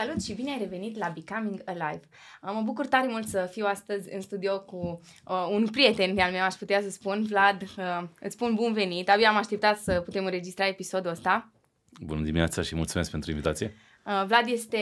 Salut 0.00 0.22
și 0.22 0.34
bine 0.34 0.50
ai 0.50 0.58
revenit 0.58 0.96
la 0.98 1.12
Becoming 1.14 1.62
Alive. 1.64 2.00
Uh, 2.42 2.50
mă 2.54 2.60
bucur 2.60 2.86
tare 2.86 3.06
mult 3.08 3.26
să 3.26 3.48
fiu 3.50 3.66
astăzi 3.66 4.14
în 4.14 4.20
studio 4.20 4.60
cu 4.60 5.00
uh, 5.26 5.48
un 5.50 5.66
prieten 5.66 6.14
de-al 6.14 6.32
meu, 6.32 6.42
aș 6.42 6.54
putea 6.54 6.82
să 6.82 6.90
spun. 6.90 7.22
Vlad, 7.22 7.62
uh, 7.62 8.02
îți 8.20 8.34
spun 8.34 8.54
bun 8.54 8.72
venit. 8.72 9.08
Abia 9.10 9.28
am 9.28 9.36
așteptat 9.36 9.78
să 9.78 10.00
putem 10.00 10.24
înregistra 10.24 10.66
episodul 10.66 11.10
ăsta. 11.10 11.52
Bună 12.00 12.22
dimineața 12.22 12.62
și 12.62 12.74
mulțumesc 12.74 13.10
pentru 13.10 13.30
invitație. 13.30 13.76
Uh, 14.06 14.24
Vlad 14.26 14.48
este 14.48 14.78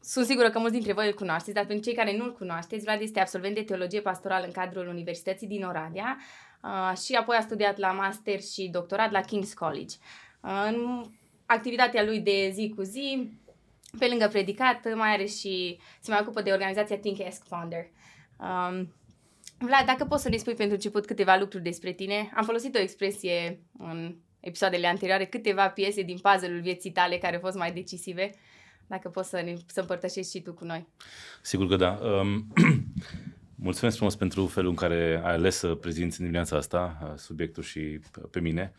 sunt 0.00 0.26
sigură 0.26 0.50
că 0.50 0.58
mulți 0.58 0.74
dintre 0.74 0.92
voi 0.92 1.06
îl 1.06 1.14
cunoașteți, 1.14 1.54
dar 1.54 1.66
pentru 1.66 1.84
cei 1.84 1.94
care 1.94 2.16
nu 2.16 2.24
îl 2.24 2.32
cunoașteți, 2.32 2.84
Vlad 2.84 3.00
este 3.00 3.20
absolvent 3.20 3.54
de 3.54 3.62
teologie 3.62 4.00
pastorală 4.00 4.44
în 4.44 4.52
cadrul 4.52 4.88
Universității 4.88 5.46
din 5.46 5.64
Oradea 5.64 6.16
uh, 6.62 6.98
și 6.98 7.14
apoi 7.14 7.36
a 7.36 7.40
studiat 7.40 7.78
la 7.78 7.92
master 7.92 8.40
și 8.40 8.68
doctorat 8.72 9.10
la 9.10 9.20
King's 9.20 9.54
College. 9.54 9.96
Uh, 10.40 10.64
în 10.68 11.04
activitatea 11.46 12.04
lui 12.04 12.20
de 12.20 12.50
zi 12.52 12.72
cu 12.76 12.82
zi, 12.82 13.30
pe 13.98 14.06
lângă 14.08 14.28
predicat, 14.28 14.94
mai 14.94 15.12
are 15.12 15.26
și 15.26 15.78
se 16.00 16.10
mai 16.10 16.20
ocupă 16.22 16.42
de 16.42 16.50
organizația 16.50 16.98
Think 16.98 17.20
Ask 17.20 17.46
Founder. 17.46 17.86
Um, 18.38 18.92
Vlad, 19.58 19.86
dacă 19.86 20.04
poți 20.04 20.22
să 20.22 20.28
ne 20.28 20.36
spui 20.36 20.54
pentru 20.54 20.74
început 20.74 21.06
câteva 21.06 21.36
lucruri 21.36 21.62
despre 21.62 21.92
tine, 21.92 22.30
am 22.34 22.44
folosit 22.44 22.74
o 22.74 22.80
expresie 22.80 23.60
în 23.78 24.16
episoadele 24.40 24.86
anterioare, 24.86 25.24
câteva 25.24 25.68
piese 25.68 26.02
din 26.02 26.18
puzzle-ul 26.18 26.60
vieții 26.60 26.90
tale 26.90 27.18
care 27.18 27.34
au 27.34 27.40
fost 27.40 27.56
mai 27.56 27.72
decisive. 27.72 28.30
Dacă 28.86 29.08
poți 29.08 29.28
să, 29.28 29.40
ne, 29.44 29.54
să 29.66 29.80
împărtășești 29.80 30.36
și 30.36 30.42
tu 30.42 30.52
cu 30.52 30.64
noi. 30.64 30.86
Sigur 31.42 31.68
că 31.68 31.76
da. 31.76 31.98
Um, 32.02 32.52
mulțumesc 33.54 33.96
frumos 33.96 34.16
pentru 34.16 34.46
felul 34.46 34.70
în 34.70 34.76
care 34.76 35.20
ai 35.24 35.32
ales 35.32 35.56
să 35.56 35.74
prezinți 35.74 36.18
în 36.18 36.24
dimineața 36.24 36.56
asta 36.56 36.98
uh, 37.02 37.12
subiectul 37.16 37.62
și 37.62 38.00
pe 38.30 38.40
mine. 38.40 38.72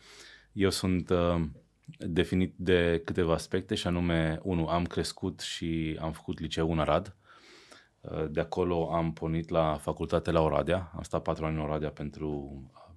Eu 0.52 0.70
sunt 0.70 1.10
uh, 1.10 1.40
definit 1.84 2.54
de 2.56 3.02
câteva 3.04 3.32
aspecte 3.32 3.74
și 3.74 3.86
anume, 3.86 4.38
unu, 4.42 4.66
am 4.66 4.84
crescut 4.84 5.40
și 5.40 5.98
am 6.00 6.12
făcut 6.12 6.40
liceu 6.40 6.72
în 6.72 6.78
Arad. 6.78 7.16
Uh, 8.00 8.24
de 8.30 8.40
acolo 8.40 8.92
am 8.92 9.12
pornit 9.12 9.48
la 9.48 9.76
facultate 9.76 10.30
la 10.30 10.40
Oradea. 10.40 10.90
Am 10.96 11.02
stat 11.02 11.22
patru 11.22 11.44
ani 11.44 11.56
în 11.56 11.62
Oradea 11.62 11.90
pentru 11.90 12.28
uh, 12.72 12.94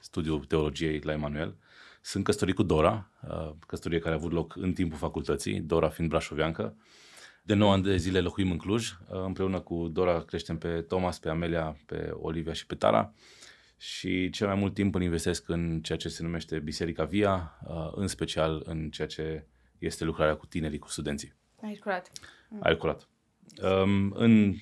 studiul 0.00 0.44
teologiei 0.44 1.00
la 1.00 1.12
Emanuel. 1.12 1.56
Sunt 2.02 2.24
căsătorit 2.24 2.54
cu 2.54 2.62
Dora, 2.62 3.10
uh, 3.28 3.50
căsătorie 3.66 3.98
care 3.98 4.14
a 4.14 4.16
avut 4.16 4.32
loc 4.32 4.56
în 4.56 4.72
timpul 4.72 4.98
facultății, 4.98 5.60
Dora 5.60 5.88
fiind 5.88 6.10
brașoveancă. 6.10 6.76
De 7.42 7.54
9 7.54 7.72
ani 7.72 7.82
de 7.82 7.96
zile 7.96 8.20
locuim 8.20 8.50
în 8.50 8.56
Cluj, 8.56 8.92
împreună 9.08 9.60
cu 9.60 9.88
Dora 9.88 10.22
creștem 10.22 10.58
pe 10.58 10.80
Thomas, 10.80 11.18
pe 11.18 11.28
Amelia, 11.28 11.76
pe 11.86 12.10
Olivia 12.12 12.52
și 12.52 12.66
pe 12.66 12.74
Tara 12.74 13.12
și 13.82 14.30
cel 14.30 14.46
mai 14.46 14.56
mult 14.56 14.74
timp 14.74 14.94
îl 14.94 15.02
investesc 15.02 15.48
în 15.48 15.80
ceea 15.80 15.98
ce 15.98 16.08
se 16.08 16.22
numește 16.22 16.58
Biserica 16.58 17.04
Via, 17.04 17.58
în 17.94 18.06
special 18.06 18.62
în 18.64 18.90
ceea 18.90 19.08
ce 19.08 19.46
este 19.78 20.04
lucrarea 20.04 20.36
cu 20.36 20.46
tinerii, 20.46 20.78
cu 20.78 20.88
studenții. 20.88 21.34
Ai 21.62 21.74
curat. 21.74 22.10
Ai 22.60 22.76
curat. 22.76 23.08
În 24.10 24.54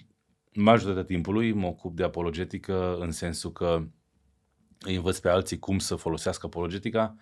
majoritatea 0.52 1.04
timpului 1.04 1.52
mă 1.52 1.66
ocup 1.66 1.96
de 1.96 2.02
apologetică 2.02 2.96
în 3.00 3.10
sensul 3.10 3.52
că 3.52 3.86
îi 4.80 4.94
învăț 4.94 5.18
pe 5.18 5.28
alții 5.28 5.58
cum 5.58 5.78
să 5.78 5.94
folosească 5.94 6.46
apologetica. 6.46 7.16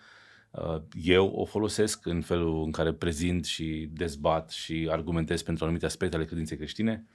Uh, 0.51 0.83
eu 0.93 1.27
o 1.27 1.45
folosesc 1.45 2.07
în 2.07 2.21
felul 2.21 2.65
în 2.65 2.71
care 2.71 2.93
prezint 2.93 3.45
și 3.45 3.89
dezbat 3.93 4.51
și 4.51 4.89
argumentez 4.91 5.43
pentru 5.43 5.65
anumite 5.65 5.87
aspecte 5.87 6.17
ale 6.17 6.25
credinței 6.25 6.57
creștine 6.57 7.07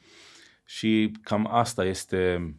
și 0.65 1.11
cam 1.21 1.47
asta 1.51 1.85
este 1.85 2.35
uh, 2.47 2.53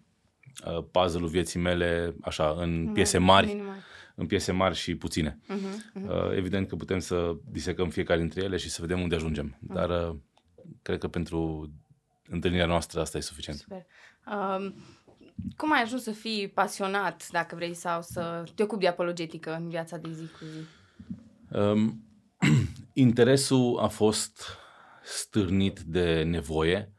puzzle-ul 0.90 1.28
vieții 1.28 1.60
mele, 1.60 2.14
așa, 2.20 2.54
în 2.58 2.90
piese 2.92 3.18
mari, 3.18 3.46
minimal. 3.46 3.76
în 4.14 4.26
piese 4.26 4.52
mari 4.52 4.74
și 4.74 4.94
puține. 4.94 5.38
Uh-huh, 5.48 6.00
uh-huh. 6.00 6.36
Evident 6.36 6.68
că 6.68 6.76
putem 6.76 6.98
să 6.98 7.36
disecăm 7.50 7.88
fiecare 7.88 8.20
dintre 8.20 8.42
ele 8.42 8.56
și 8.56 8.70
să 8.70 8.80
vedem 8.80 9.00
unde 9.00 9.14
ajungem, 9.14 9.56
uh-huh. 9.56 9.74
dar 9.74 9.90
uh, 9.90 10.16
cred 10.82 10.98
că 10.98 11.08
pentru 11.08 11.70
întâlnirea 12.28 12.66
noastră 12.66 13.00
asta 13.00 13.18
e 13.18 13.20
suficient. 13.20 13.58
Super. 13.58 13.86
Um, 14.26 14.74
cum 15.56 15.72
ai 15.72 15.82
ajuns 15.82 16.02
să 16.02 16.10
fii 16.10 16.48
pasionat, 16.48 17.28
dacă 17.30 17.54
vrei, 17.54 17.74
sau 17.74 18.02
să 18.02 18.44
te 18.54 18.62
ocupi 18.62 18.82
de 18.82 18.88
apologetică 18.88 19.54
în 19.54 19.68
viața 19.68 19.96
de 19.96 20.12
zi 20.12 20.22
cu 20.22 20.44
zi? 20.44 20.66
Um, 21.56 22.04
interesul 22.92 23.78
a 23.78 23.86
fost 23.86 24.46
stârnit 25.04 25.80
de 25.80 26.22
nevoie, 26.22 26.92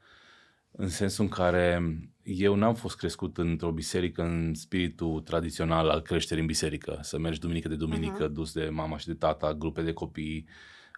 în 0.72 0.90
sensul 0.90 1.24
în 1.24 1.30
care 1.30 1.82
eu 2.26 2.56
n-am 2.56 2.76
fost 2.76 2.98
crescut 2.98 3.38
într-o 3.38 3.72
biserică 3.72 4.22
în 4.22 4.54
spiritul 4.54 5.22
tradițional 5.22 5.90
al 5.90 6.02
creșterii 6.02 6.42
în 6.42 6.48
biserică, 6.48 7.00
să 7.02 7.18
mergi 7.18 7.40
duminică 7.40 7.68
de 7.68 7.76
duminică, 7.76 8.30
uh-huh. 8.30 8.34
dus 8.34 8.54
de 8.54 8.70
mama 8.70 8.98
și 8.98 9.08
de 9.08 9.14
tata, 9.14 9.54
grupe 9.54 9.82
de 9.82 9.94
copii, 9.94 10.48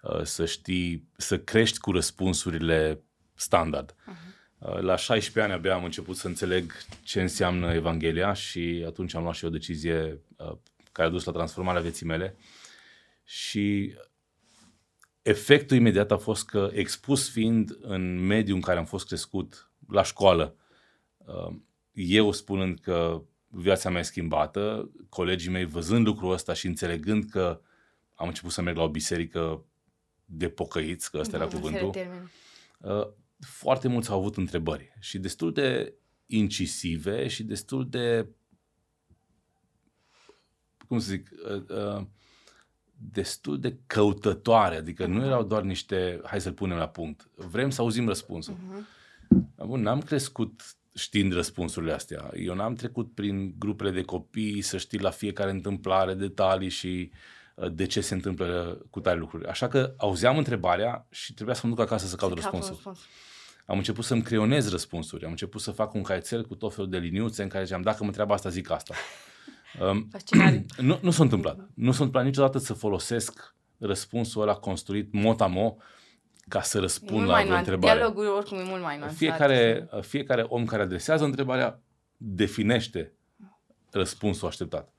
uh, 0.02 0.22
să 0.24 0.46
știi, 0.46 1.08
să 1.18 1.40
crești 1.40 1.80
cu 1.80 1.92
răspunsurile 1.92 3.04
standard. 3.34 3.92
Uh-huh. 3.92 4.36
Uh, 4.58 4.80
la 4.80 4.96
16 4.96 5.40
ani 5.42 5.60
abia 5.60 5.74
am 5.74 5.84
început 5.84 6.16
să 6.16 6.28
înțeleg 6.28 6.74
ce 7.04 7.22
înseamnă 7.22 7.74
Evanghelia 7.74 8.34
și 8.34 8.84
atunci 8.86 9.16
am 9.16 9.24
luat 9.24 9.36
și 9.36 9.46
o 9.46 9.50
decizie 9.50 10.22
uh, 10.38 10.52
care 10.92 11.08
a 11.08 11.12
dus 11.12 11.24
la 11.24 11.32
transformarea 11.32 11.82
vieții 11.82 12.06
mele. 12.06 12.36
Și 13.24 13.94
efectul 15.22 15.78
imediat 15.78 16.12
a 16.12 16.18
fost 16.18 16.46
că, 16.46 16.70
expus 16.74 17.30
fiind 17.30 17.78
în 17.82 18.26
mediul 18.26 18.56
în 18.56 18.62
care 18.62 18.80
am 18.80 18.86
fost 18.86 19.08
crescut, 19.08 19.72
la 19.88 20.04
școală, 20.04 20.56
uh, 20.56 20.66
eu 21.92 22.32
spunând 22.32 22.80
că 22.80 23.22
viața 23.48 23.90
mea 23.90 24.00
e 24.00 24.04
schimbată, 24.04 24.92
colegii 25.10 25.52
mei 25.52 25.66
văzând 25.66 26.06
lucrul 26.06 26.32
ăsta 26.32 26.54
și 26.54 26.68
înțelegând 26.68 27.30
că 27.30 27.62
am 28.14 28.28
început 28.28 28.52
să 28.52 28.62
merg 28.62 28.78
la 28.78 28.84
o 28.84 28.90
biserică 28.90 29.66
de 30.26 30.50
pocăiți, 30.50 31.12
că 31.12 31.18
ăsta 31.18 31.38
da, 31.38 31.44
era 31.44 31.54
cuvântul, 31.54 31.92
foarte 33.40 33.88
mulți 33.88 34.10
au 34.10 34.20
avut 34.20 34.38
întrebări 34.38 34.94
și 35.00 35.20
destul 35.20 35.54
de 35.54 35.94
incisive 36.26 37.28
și 37.28 37.44
destul 37.44 37.90
de, 37.90 38.28
cum 40.88 41.00
să 41.00 41.10
zic, 41.10 41.30
uh, 41.50 41.64
uh, 41.70 42.06
destul 42.98 43.60
de 43.60 43.80
căutătoare, 43.86 44.76
adică 44.76 45.06
nu 45.06 45.26
erau 45.26 45.44
doar 45.44 45.64
niște, 45.64 46.22
hai 46.24 46.42
să-l 46.42 46.54
punem 46.54 46.78
la 46.78 46.88
punct, 46.88 47.30
vrem 47.36 47.70
să 47.70 47.82
auzim 47.82 48.08
răspunsul. 48.08 48.54
Uh-huh. 48.54 48.96
Bun, 49.66 49.82
n-am 49.82 50.02
crescut 50.02 50.78
știind 50.98 51.34
răspunsurile 51.34 51.94
astea. 51.94 52.30
Eu 52.36 52.56
n-am 52.56 52.74
trecut 52.74 53.14
prin 53.14 53.54
grupele 53.58 53.92
de 53.92 54.02
copii 54.02 54.62
să 54.62 54.78
știi 54.78 55.00
la 55.00 55.10
fiecare 55.10 55.50
întâmplare 55.50 56.14
detalii 56.14 56.70
și 56.70 57.12
uh, 57.56 57.72
de 57.72 57.86
ce 57.86 58.02
se 58.02 58.14
întâmplă 58.14 58.82
cu 58.90 59.00
tare 59.00 59.18
lucruri. 59.18 59.48
Așa 59.48 59.68
că 59.68 59.94
auzeam 59.98 60.38
întrebarea 60.38 61.08
și 61.10 61.34
trebuia 61.34 61.56
să 61.56 61.68
mă 61.68 61.74
duc 61.74 61.84
acasă 61.84 62.08
să 62.08 62.16
caut 62.16 62.34
răspunsul. 62.34 62.74
Răspuns 62.74 63.00
am 63.68 63.78
început 63.78 64.04
să-mi 64.04 64.22
creionez 64.22 64.70
răspunsuri, 64.70 65.24
am 65.24 65.30
început 65.30 65.62
să 65.62 65.72
fac 65.72 65.94
un 65.94 66.02
caietel 66.02 66.46
cu 66.46 66.56
tot 66.56 66.74
felul 66.74 66.90
de 66.90 66.98
liniuțe 66.98 67.44
în 67.44 67.50
care 67.50 67.64
ziceam, 67.64 67.82
dacă 67.82 67.98
mă 68.00 68.08
întreabă 68.08 68.34
asta, 68.34 68.50
zic 68.50 68.72
asta. 68.72 68.94
Um, 69.82 70.08
nu, 70.78 71.00
nu 71.02 71.12
s-a 71.12 71.24
întâmplat. 71.24 71.56
Nu 71.74 71.92
s-a 71.92 71.98
întâmplat 71.98 72.24
niciodată 72.24 72.58
să 72.58 72.74
folosesc 72.74 73.56
răspunsul 73.78 74.42
ăla 74.42 74.54
construit 74.54 75.14
motamo 75.14 75.78
ca 76.48 76.62
să 76.62 76.80
răspund 76.80 77.28
la 77.28 77.40
o 77.50 77.56
întrebare. 77.56 77.98
Dialogul 77.98 78.28
oricum 78.28 78.58
e 78.58 78.64
mult 78.64 78.82
mai 78.82 78.98
nuanțat. 78.98 79.18
Fiecare, 79.18 79.90
fiecare 80.02 80.42
om 80.42 80.66
care 80.66 80.82
adresează 80.82 81.24
întrebarea 81.24 81.82
definește 82.18 83.14
răspunsul 83.92 84.48
așteptat. 84.48 84.94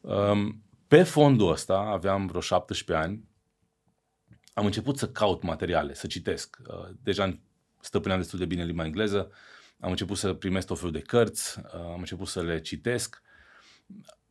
Um, 0.00 0.62
pe 0.88 1.02
fondul 1.02 1.50
ăsta, 1.50 1.76
aveam 1.78 2.26
vreo 2.26 2.40
17 2.40 3.06
ani, 3.06 3.28
am 4.52 4.64
început 4.64 4.98
să 4.98 5.08
caut 5.08 5.42
materiale, 5.42 5.94
să 5.94 6.06
citesc. 6.06 6.58
Uh, 6.66 6.88
deja 7.02 7.38
stăpâneam 7.80 8.18
destul 8.18 8.38
de 8.38 8.44
bine 8.44 8.64
limba 8.64 8.84
engleză, 8.84 9.30
am 9.80 9.90
început 9.90 10.16
să 10.16 10.34
primesc 10.34 10.66
tot 10.66 10.76
felul 10.76 10.92
de 10.92 11.00
cărți, 11.00 11.58
uh, 11.58 11.80
am 11.80 11.98
început 11.98 12.26
să 12.28 12.42
le 12.42 12.60
citesc, 12.60 13.22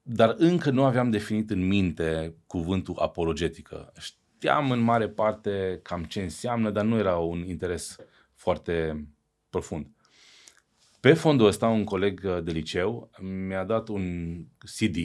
dar 0.02 0.36
încă 0.38 0.70
nu 0.70 0.84
aveam 0.84 1.10
definit 1.10 1.50
în 1.50 1.68
minte 1.68 2.36
cuvântul 2.48 2.96
apologetică. 2.98 3.92
Știam 4.40 4.72
în 4.72 4.80
mare 4.80 5.10
parte 5.10 5.80
cam 5.84 6.04
ce 6.04 6.22
înseamnă, 6.22 6.70
dar 6.70 6.84
nu 6.84 6.98
era 6.98 7.18
un 7.18 7.44
interes 7.48 7.96
foarte 8.36 9.08
profund. 9.50 9.88
Pe 11.00 11.14
fondul 11.14 11.48
ăsta, 11.48 11.68
un 11.68 11.84
coleg 11.84 12.22
uh, 12.24 12.44
de 12.44 12.52
liceu 12.52 13.10
mi-a 13.48 13.64
dat 13.64 13.88
un 13.88 14.36
CD, 14.60 14.96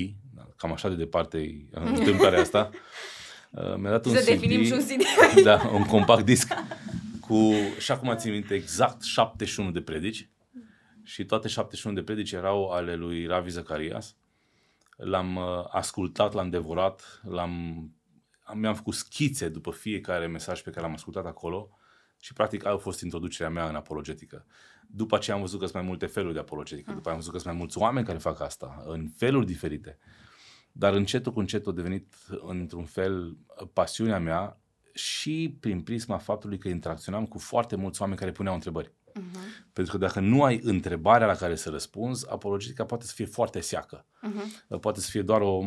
cam 0.56 0.72
așa 0.72 0.88
de 0.88 0.94
departe 0.94 1.38
e 1.38 1.66
întâmplarea 1.98 2.40
asta, 2.40 2.70
uh, 3.50 3.75
mi-a 3.76 3.90
dat 3.90 4.06
un 4.06 4.12
Să 4.12 4.19
CD, 4.19 4.26
definim 4.26 4.64
și 4.64 4.72
un 4.72 4.81
CD. 4.81 5.02
Da, 5.44 5.70
un 5.72 5.84
compact 5.84 6.25
disc 6.25 6.54
cu, 7.20 7.50
și 7.78 7.92
acum 7.92 8.16
țin 8.16 8.32
minte, 8.32 8.54
exact 8.54 9.02
71 9.02 9.70
de 9.70 9.81
predici 9.81 10.28
și 11.02 11.25
toate 11.25 11.48
71 11.48 11.94
de 11.94 12.02
predici 12.02 12.32
erau 12.32 12.70
ale 12.70 12.94
lui 12.94 13.26
Ravi 13.26 13.50
Zacarias. 13.50 14.16
L-am 14.96 15.36
uh, 15.36 15.64
ascultat, 15.69 16.32
l-am 16.32 16.50
devorat, 16.50 17.20
l-am, 17.25 17.84
am, 18.44 18.58
mi-am 18.58 18.75
făcut 18.75 18.94
schițe 18.94 19.49
după 19.49 19.70
fiecare 19.70 20.26
mesaj 20.26 20.62
pe 20.62 20.70
care 20.70 20.82
l-am 20.82 20.94
ascultat 20.94 21.26
acolo 21.26 21.79
și 22.20 22.32
practic 22.32 22.64
aia 22.64 22.75
a 22.75 22.79
fost 22.79 23.00
introducerea 23.00 23.50
mea 23.50 23.69
în 23.69 23.75
apologetică. 23.75 24.46
După 24.87 25.17
aceea 25.17 25.37
am 25.37 25.43
văzut 25.43 25.58
că 25.58 25.64
sunt 25.64 25.76
mai 25.76 25.87
multe 25.87 26.06
feluri 26.06 26.35
de 26.35 26.41
apologetică, 26.41 26.93
după 26.93 27.00
aceea 27.00 27.14
am 27.14 27.20
văzut 27.20 27.32
că 27.32 27.38
sunt 27.38 27.50
mai 27.52 27.61
mulți 27.61 27.79
oameni 27.79 28.06
care 28.06 28.19
fac 28.19 28.41
asta, 28.41 28.82
în 28.87 29.08
feluri 29.17 29.46
diferite. 29.46 29.99
Dar 30.73 30.94
încetul 30.94 31.32
cu 31.32 31.38
încetul 31.38 31.73
a 31.73 31.75
devenit 31.75 32.14
într-un 32.46 32.85
fel 32.85 33.37
pasiunea 33.73 34.19
mea 34.19 34.58
și 34.93 35.56
prin 35.61 35.81
prisma 35.82 36.19
faptului 36.19 36.58
că 36.58 36.69
interacționam 36.69 37.26
cu 37.26 37.38
foarte 37.38 37.76
mulți 37.76 38.00
oameni 38.00 38.19
care 38.19 38.32
puneau 38.32 38.55
întrebări. 38.55 38.88
Uh-huh. 38.88 39.73
Pentru 39.73 39.93
că 39.93 39.99
dacă 39.99 40.20
nu 40.20 40.43
ai 40.43 40.61
întrebarea 40.62 41.26
la 41.26 41.35
care 41.35 41.55
să 41.55 41.70
răspunzi, 41.70 42.31
apologetica 42.31 42.85
poate 42.85 43.05
să 43.05 43.12
fie 43.14 43.25
foarte 43.25 43.61
seacă. 43.61 44.06
Uh-huh. 44.06 44.81
Poate 44.81 45.00
să 45.00 45.11
fie 45.11 45.23
doar 45.23 45.41
o, 45.41 45.61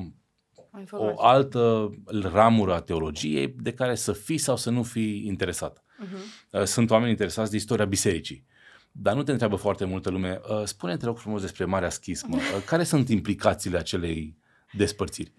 o 0.91 1.21
altă 1.21 1.89
ramură 2.21 2.73
a 2.73 2.81
teologiei 2.81 3.47
de 3.47 3.73
care 3.73 3.95
să 3.95 4.11
fii 4.11 4.37
sau 4.37 4.57
să 4.57 4.69
nu 4.69 4.83
fii 4.83 5.25
interesat. 5.25 5.83
Uh-huh. 5.83 6.63
Sunt 6.63 6.89
oameni 6.89 7.11
interesați 7.11 7.51
de 7.51 7.57
istoria 7.57 7.85
bisericii. 7.85 8.45
Dar 8.91 9.15
nu 9.15 9.23
te 9.23 9.31
întreabă 9.31 9.55
foarte 9.55 9.85
multă 9.85 10.09
lume, 10.09 10.41
uh, 10.49 10.63
spune-te 10.63 11.05
rog 11.05 11.17
frumos 11.17 11.41
despre 11.41 11.65
Marea 11.65 11.89
Schismă, 11.89 12.35
uh, 12.55 12.63
care 12.65 12.83
sunt 12.83 13.09
implicațiile 13.09 13.77
acelei 13.77 14.37
despărțiri? 14.71 15.33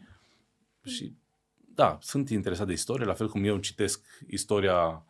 Și 0.84 1.12
da, 1.74 1.98
sunt 2.00 2.30
interesat 2.30 2.66
de 2.66 2.72
istorie, 2.72 3.06
la 3.06 3.12
fel 3.14 3.28
cum 3.28 3.44
eu 3.44 3.56
citesc 3.58 4.06
istoria 4.26 5.04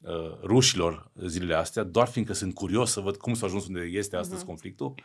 uh, 0.00 0.10
rușilor 0.42 1.10
zilele 1.26 1.54
astea, 1.54 1.82
doar 1.82 2.06
fiindcă 2.06 2.32
sunt 2.32 2.54
curios 2.54 2.90
să 2.90 3.00
văd 3.00 3.16
cum 3.16 3.34
s-a 3.34 3.46
ajuns 3.46 3.66
unde 3.66 3.80
este 3.80 4.16
astăzi 4.16 4.42
uh-huh. 4.42 4.46
conflictul. 4.46 4.94
Uh, 4.96 5.04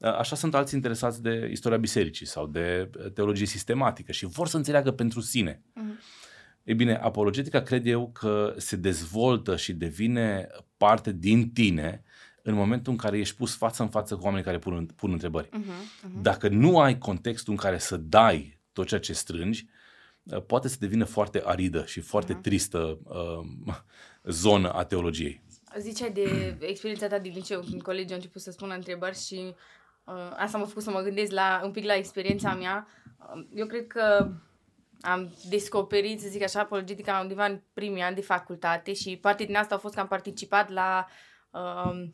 așa 0.00 0.36
sunt 0.36 0.54
alții 0.54 0.76
interesați 0.76 1.22
de 1.22 1.48
istoria 1.50 1.78
bisericii 1.78 2.26
sau 2.26 2.46
de 2.46 2.90
uh, 2.98 3.12
teologie 3.12 3.46
sistematică 3.46 4.12
și 4.12 4.26
vor 4.26 4.48
să 4.48 4.56
înțeleagă 4.56 4.90
pentru 4.90 5.20
sine. 5.20 5.62
Uh-huh. 5.62 6.24
Ei 6.62 6.74
bine, 6.74 6.94
apologetica 6.94 7.62
cred 7.62 7.86
eu 7.86 8.10
că 8.10 8.54
se 8.56 8.76
dezvoltă 8.76 9.56
și 9.56 9.72
devine 9.72 10.48
parte 10.76 11.12
din 11.12 11.50
tine 11.50 12.02
în 12.42 12.54
momentul 12.54 12.92
în 12.92 12.98
care 12.98 13.18
ești 13.18 13.36
pus 13.36 13.56
față 13.56 13.82
în 13.82 13.88
față 13.88 14.16
cu 14.16 14.24
oamenii 14.24 14.44
care 14.44 14.58
pun, 14.58 14.86
pun 14.96 15.12
întrebări. 15.12 15.48
Uh-huh, 15.48 16.08
uh-huh. 16.08 16.22
Dacă 16.22 16.48
nu 16.48 16.78
ai 16.78 16.98
contextul 16.98 17.52
în 17.52 17.58
care 17.58 17.78
să 17.78 17.96
dai 17.96 18.60
tot 18.72 18.86
ceea 18.86 19.00
ce 19.00 19.12
strângi, 19.12 19.66
uh, 20.22 20.42
poate 20.42 20.68
să 20.68 20.76
devină 20.80 21.04
foarte 21.04 21.42
aridă 21.44 21.84
și 21.86 22.00
foarte 22.00 22.34
uh-huh. 22.34 22.42
tristă 22.42 22.98
uh, 23.04 23.74
zonă 24.24 24.72
a 24.72 24.84
teologiei. 24.84 25.42
Ziceai 25.78 26.12
de 26.12 26.56
experiența 26.70 27.06
ta 27.06 27.18
din 27.18 27.32
liceu, 27.34 27.60
când 27.60 27.82
colegii 27.82 28.10
au 28.10 28.16
început 28.16 28.42
să 28.42 28.50
spună 28.50 28.74
întrebări 28.74 29.18
și 29.18 29.40
uh, 29.44 29.54
asta 30.36 30.58
m-a 30.58 30.64
făcut 30.64 30.82
să 30.82 30.90
mă 30.90 31.00
gândesc 31.00 31.32
la, 31.32 31.60
un 31.64 31.70
pic 31.70 31.84
la 31.84 31.94
experiența 31.94 32.54
mea. 32.54 32.86
Uh, 33.34 33.46
eu 33.54 33.66
cred 33.66 33.86
că 33.86 34.30
am 35.00 35.34
descoperit, 35.48 36.20
să 36.20 36.28
zic 36.28 36.42
așa, 36.42 36.60
apologetica 36.60 37.20
undeva 37.20 37.44
în 37.44 37.60
primii 37.72 38.02
ani 38.02 38.14
de 38.14 38.20
facultate 38.20 38.92
și 38.92 39.16
parte 39.16 39.44
din 39.44 39.56
asta 39.56 39.74
a 39.74 39.78
fost 39.78 39.94
că 39.94 40.00
am 40.00 40.06
participat 40.06 40.70
la 40.70 41.06
uh, 41.50 42.08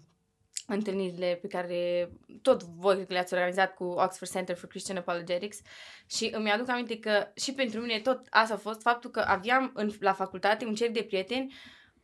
întâlnirile 0.66 1.38
pe 1.40 1.46
care 1.46 2.10
tot 2.42 2.62
voi 2.62 3.04
le-ați 3.08 3.34
organizat 3.34 3.74
cu 3.74 3.84
Oxford 3.84 4.30
Center 4.30 4.56
for 4.56 4.68
Christian 4.68 4.96
Apologetics 4.96 5.60
și 6.06 6.30
îmi 6.34 6.50
aduc 6.50 6.68
aminte 6.68 6.98
că 6.98 7.26
și 7.34 7.52
pentru 7.52 7.80
mine 7.80 7.98
tot 7.98 8.26
asta 8.30 8.54
a 8.54 8.56
fost 8.56 8.82
faptul 8.82 9.10
că 9.10 9.24
aveam 9.26 9.70
în, 9.74 9.90
la 10.00 10.12
facultate 10.12 10.64
un 10.64 10.74
cerc 10.74 10.92
de 10.92 11.02
prieteni 11.02 11.54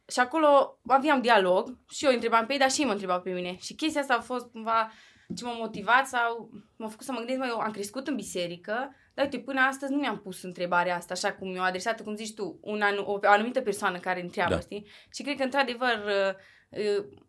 și 0.09 0.21
acolo 0.21 0.79
aveam 0.87 1.21
dialog 1.21 1.79
și 1.91 2.05
eu 2.05 2.13
întrebam 2.13 2.47
pe 2.47 2.53
ei, 2.53 2.59
dar 2.59 2.71
și 2.71 2.81
ei 2.81 2.87
mă 2.87 2.93
întrebau 2.93 3.21
pe 3.21 3.31
mine. 3.31 3.57
Și 3.57 3.75
chestia 3.75 4.01
asta 4.01 4.15
a 4.15 4.21
fost 4.21 4.47
cumva 4.51 4.91
ce 5.37 5.45
m-a 5.45 5.53
motivat 5.53 6.07
sau 6.07 6.51
m-a 6.77 6.89
făcut 6.89 7.05
să 7.05 7.13
mă 7.13 7.19
gândesc, 7.19 7.39
mai 7.39 7.49
eu 7.49 7.59
am 7.59 7.71
crescut 7.71 8.07
în 8.07 8.15
biserică, 8.15 8.95
dar 9.15 9.25
uite, 9.25 9.39
până 9.39 9.61
astăzi 9.61 9.93
nu 9.93 9.99
mi-am 9.99 10.19
pus 10.19 10.43
întrebarea 10.43 10.97
asta, 10.97 11.15
așa 11.15 11.33
cum 11.33 11.51
mi-o 11.51 11.63
adresat, 11.63 12.03
cum 12.03 12.15
zici 12.15 12.35
tu, 12.35 12.59
un 12.61 12.81
anu- 12.81 13.05
o, 13.05 13.13
o 13.13 13.19
anumită 13.23 13.61
persoană 13.61 13.99
care 13.99 14.23
întreabă, 14.23 14.55
da. 14.55 14.61
știi? 14.61 14.87
Și 15.13 15.23
cred 15.23 15.37
că, 15.37 15.43
într-adevăr, 15.43 16.05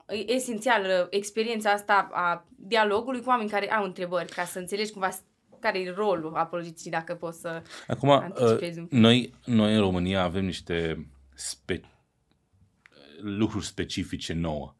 e 0.08 0.32
esențial 0.32 1.08
experiența 1.10 1.72
asta 1.72 2.10
a 2.12 2.48
dialogului 2.56 3.22
cu 3.22 3.30
oameni 3.30 3.50
care 3.50 3.72
au 3.72 3.84
întrebări, 3.84 4.32
ca 4.32 4.44
să 4.44 4.60
înțelegi 4.60 4.92
cumva 4.92 5.10
care 5.60 5.80
e 5.80 5.92
rolul 5.92 6.36
apologeticii, 6.36 6.92
dacă 6.92 7.16
poți 7.16 7.40
să 7.40 7.62
Acum, 7.88 8.10
uh, 8.10 8.84
noi, 8.90 9.34
noi 9.46 9.74
în 9.74 9.80
România 9.80 10.24
avem 10.24 10.46
niște 10.46 11.08
spe- 11.34 11.90
lucruri 13.22 13.66
specifice 13.66 14.34
nouă. 14.34 14.76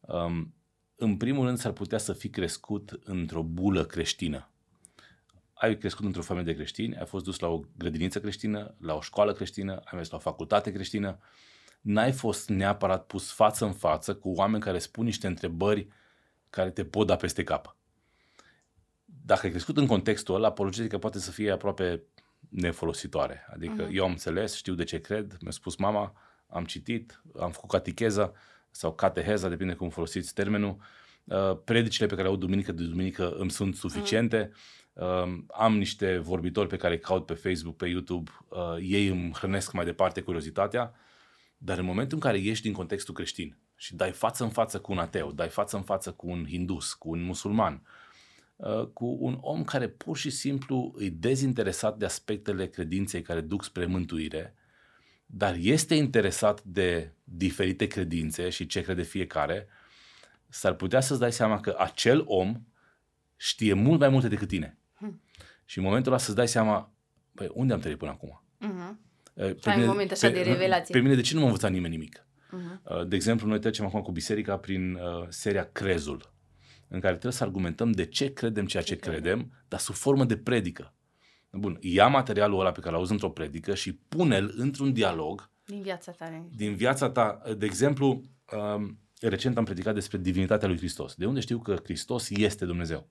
Um, 0.00 0.54
în 1.00 1.16
primul 1.16 1.44
rând, 1.46 1.58
s-ar 1.58 1.72
putea 1.72 1.98
să 1.98 2.12
fi 2.12 2.28
crescut 2.28 3.00
într-o 3.04 3.42
bulă 3.42 3.84
creștină. 3.84 4.48
Ai 5.54 5.76
crescut 5.76 6.04
într-o 6.04 6.22
familie 6.22 6.52
de 6.52 6.58
creștini, 6.58 6.96
ai 6.96 7.06
fost 7.06 7.24
dus 7.24 7.38
la 7.38 7.48
o 7.48 7.60
grădiniță 7.76 8.20
creștină, 8.20 8.74
la 8.80 8.94
o 8.94 9.00
școală 9.00 9.32
creștină, 9.32 9.72
ai 9.72 9.92
mers 9.94 10.10
la 10.10 10.16
o 10.16 10.20
facultate 10.20 10.72
creștină, 10.72 11.18
n-ai 11.80 12.12
fost 12.12 12.48
neapărat 12.48 13.06
pus 13.06 13.32
față 13.32 13.64
în 13.64 13.72
față 13.72 14.14
cu 14.14 14.28
oameni 14.30 14.62
care 14.62 14.78
spun 14.78 15.04
niște 15.04 15.26
întrebări 15.26 15.88
care 16.50 16.70
te 16.70 16.84
pot 16.84 17.06
da 17.06 17.16
peste 17.16 17.44
cap. 17.44 17.76
Dacă 19.04 19.46
ai 19.46 19.50
crescut 19.50 19.76
în 19.76 19.86
contextul 19.86 20.34
ăla, 20.34 20.48
apologetica 20.48 20.98
poate 20.98 21.18
să 21.18 21.30
fie 21.30 21.50
aproape 21.50 22.02
nefolositoare. 22.48 23.46
Adică 23.52 23.86
uh-huh. 23.86 23.92
eu 23.92 24.04
am 24.04 24.10
înțeles, 24.10 24.54
știu 24.56 24.74
de 24.74 24.84
ce 24.84 25.00
cred, 25.00 25.36
mi-a 25.40 25.50
spus 25.50 25.76
mama, 25.76 26.12
am 26.46 26.64
citit, 26.64 27.22
am 27.40 27.50
făcut 27.50 27.70
catecheza 27.70 28.32
sau 28.70 28.94
cateheza, 28.94 29.48
depinde 29.48 29.74
cum 29.74 29.88
folosiți 29.88 30.34
termenul. 30.34 30.76
Uh, 31.24 31.58
predicile 31.64 32.06
pe 32.06 32.14
care 32.14 32.26
le 32.26 32.32
au 32.32 32.40
duminică 32.40 32.72
de 32.72 32.82
duminică 32.82 33.30
îmi 33.30 33.50
sunt 33.50 33.74
suficiente. 33.74 34.50
Uh-huh. 34.50 35.46
Am 35.46 35.78
niște 35.78 36.18
vorbitori 36.18 36.68
pe 36.68 36.76
care 36.76 36.94
îi 36.94 37.00
caut 37.00 37.26
pe 37.26 37.34
Facebook, 37.34 37.76
pe 37.76 37.86
YouTube, 37.86 38.30
uh, 38.48 38.76
ei 38.80 39.06
îmi 39.06 39.32
hrănesc 39.32 39.72
mai 39.72 39.84
departe 39.84 40.20
curiozitatea 40.20 40.94
dar 41.62 41.78
în 41.78 41.84
momentul 41.84 42.16
în 42.16 42.22
care 42.22 42.38
ieși 42.38 42.62
din 42.62 42.72
contextul 42.72 43.14
creștin 43.14 43.56
și 43.76 43.96
dai 43.96 44.12
față 44.12 44.44
în 44.44 44.50
față 44.50 44.80
cu 44.80 44.92
un 44.92 44.98
ateu, 44.98 45.32
dai 45.32 45.48
față 45.48 45.76
în 45.76 45.82
față 45.82 46.12
cu 46.12 46.28
un 46.28 46.46
hindus, 46.48 46.92
cu 46.92 47.10
un 47.10 47.22
musulman, 47.22 47.82
uh, 48.56 48.86
cu 48.86 49.16
un 49.20 49.38
om 49.40 49.64
care 49.64 49.88
pur 49.88 50.16
și 50.16 50.30
simplu 50.30 50.92
îi 50.96 51.10
dezinteresat 51.10 51.98
de 51.98 52.04
aspectele 52.04 52.66
credinței 52.66 53.22
care 53.22 53.40
duc 53.40 53.64
spre 53.64 53.86
mântuire, 53.86 54.54
dar 55.32 55.56
este 55.58 55.94
interesat 55.94 56.62
de 56.62 57.12
diferite 57.24 57.86
credințe 57.86 58.48
și 58.48 58.66
ce 58.66 58.80
crede 58.80 59.02
fiecare, 59.02 59.66
s-ar 60.48 60.74
putea 60.74 61.00
să-ți 61.00 61.20
dai 61.20 61.32
seama 61.32 61.60
că 61.60 61.74
acel 61.78 62.22
om 62.26 62.62
știe 63.36 63.72
mult 63.72 63.98
mai 63.98 64.08
multe 64.08 64.28
decât 64.28 64.48
tine. 64.48 64.78
Hmm. 64.94 65.22
Și 65.64 65.78
în 65.78 65.84
momentul 65.84 66.12
ăla 66.12 66.20
să-ți 66.20 66.36
dai 66.36 66.48
seama, 66.48 66.92
păi, 67.34 67.50
unde 67.52 67.72
am 67.72 67.80
trăit 67.80 67.98
până 67.98 68.10
acum? 68.10 68.44
Uh-huh. 68.56 69.08
Pe 69.34 69.42
Ai 69.42 69.74
mine, 69.74 69.82
un 69.82 69.86
moment 69.86 70.10
așa 70.10 70.28
pe, 70.28 70.32
de 70.32 70.42
revelație. 70.42 70.94
Pe 70.94 71.00
mine 71.00 71.14
de 71.14 71.20
ce 71.20 71.34
nu 71.34 71.40
m-a 71.40 71.46
învățat 71.46 71.70
nimeni 71.70 71.94
nimic? 71.94 72.26
Uh-huh. 72.46 73.08
De 73.08 73.16
exemplu, 73.16 73.48
noi 73.48 73.58
trecem 73.58 73.84
acum 73.84 74.00
cu 74.00 74.12
biserica 74.12 74.56
prin 74.56 74.94
uh, 74.94 75.26
seria 75.28 75.64
Crezul, 75.72 76.34
în 76.88 77.00
care 77.00 77.12
trebuie 77.12 77.32
să 77.32 77.44
argumentăm 77.44 77.90
de 77.92 78.06
ce 78.06 78.32
credem 78.32 78.66
ceea 78.66 78.82
ce, 78.82 78.94
ce 78.94 79.00
credem, 79.00 79.20
credem, 79.22 79.52
dar 79.68 79.80
sub 79.80 79.94
formă 79.94 80.24
de 80.24 80.36
predică. 80.36 80.94
Bun, 81.52 81.78
ia 81.80 82.06
materialul 82.06 82.60
ăla 82.60 82.72
pe 82.72 82.80
care 82.80 82.94
l-auzi 82.94 83.12
într-o 83.12 83.30
predică 83.30 83.74
și 83.74 83.92
pune-l 83.92 84.54
într-un 84.56 84.92
dialog. 84.92 85.50
Din 85.66 85.82
viața 85.82 86.12
ta. 86.12 86.46
Din 86.56 86.74
viața 86.74 87.10
ta. 87.10 87.42
De 87.58 87.66
exemplu, 87.66 88.22
um, 88.74 88.98
recent 89.20 89.56
am 89.56 89.64
predicat 89.64 89.94
despre 89.94 90.18
divinitatea 90.18 90.68
lui 90.68 90.76
Hristos. 90.76 91.14
De 91.14 91.26
unde 91.26 91.40
știu 91.40 91.58
că 91.58 91.76
Hristos 91.82 92.30
este 92.30 92.64
Dumnezeu? 92.64 93.08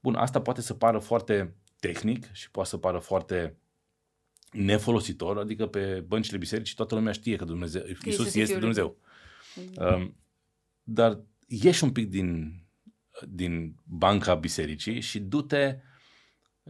Bun, 0.00 0.14
asta 0.14 0.40
poate 0.40 0.60
să 0.60 0.74
pară 0.74 0.98
foarte 0.98 1.54
tehnic 1.80 2.32
și 2.32 2.50
poate 2.50 2.68
să 2.68 2.76
pară 2.76 2.98
foarte 2.98 3.56
nefolositor, 4.52 5.38
adică 5.38 5.66
pe 5.66 6.04
băncile 6.06 6.38
bisericii 6.38 6.74
toată 6.74 6.94
lumea 6.94 7.12
știe 7.12 7.36
că 7.36 7.44
Dumnezeu, 7.44 7.82
Iisus 8.04 8.34
este 8.34 8.58
Dumnezeu. 8.58 8.96
Um, 9.76 10.16
dar 10.82 11.20
ieși 11.46 11.84
un 11.84 11.92
pic 11.92 12.10
din, 12.10 12.60
din 13.28 13.76
banca 13.84 14.34
bisericii 14.34 15.00
și 15.00 15.20
du-te 15.20 15.78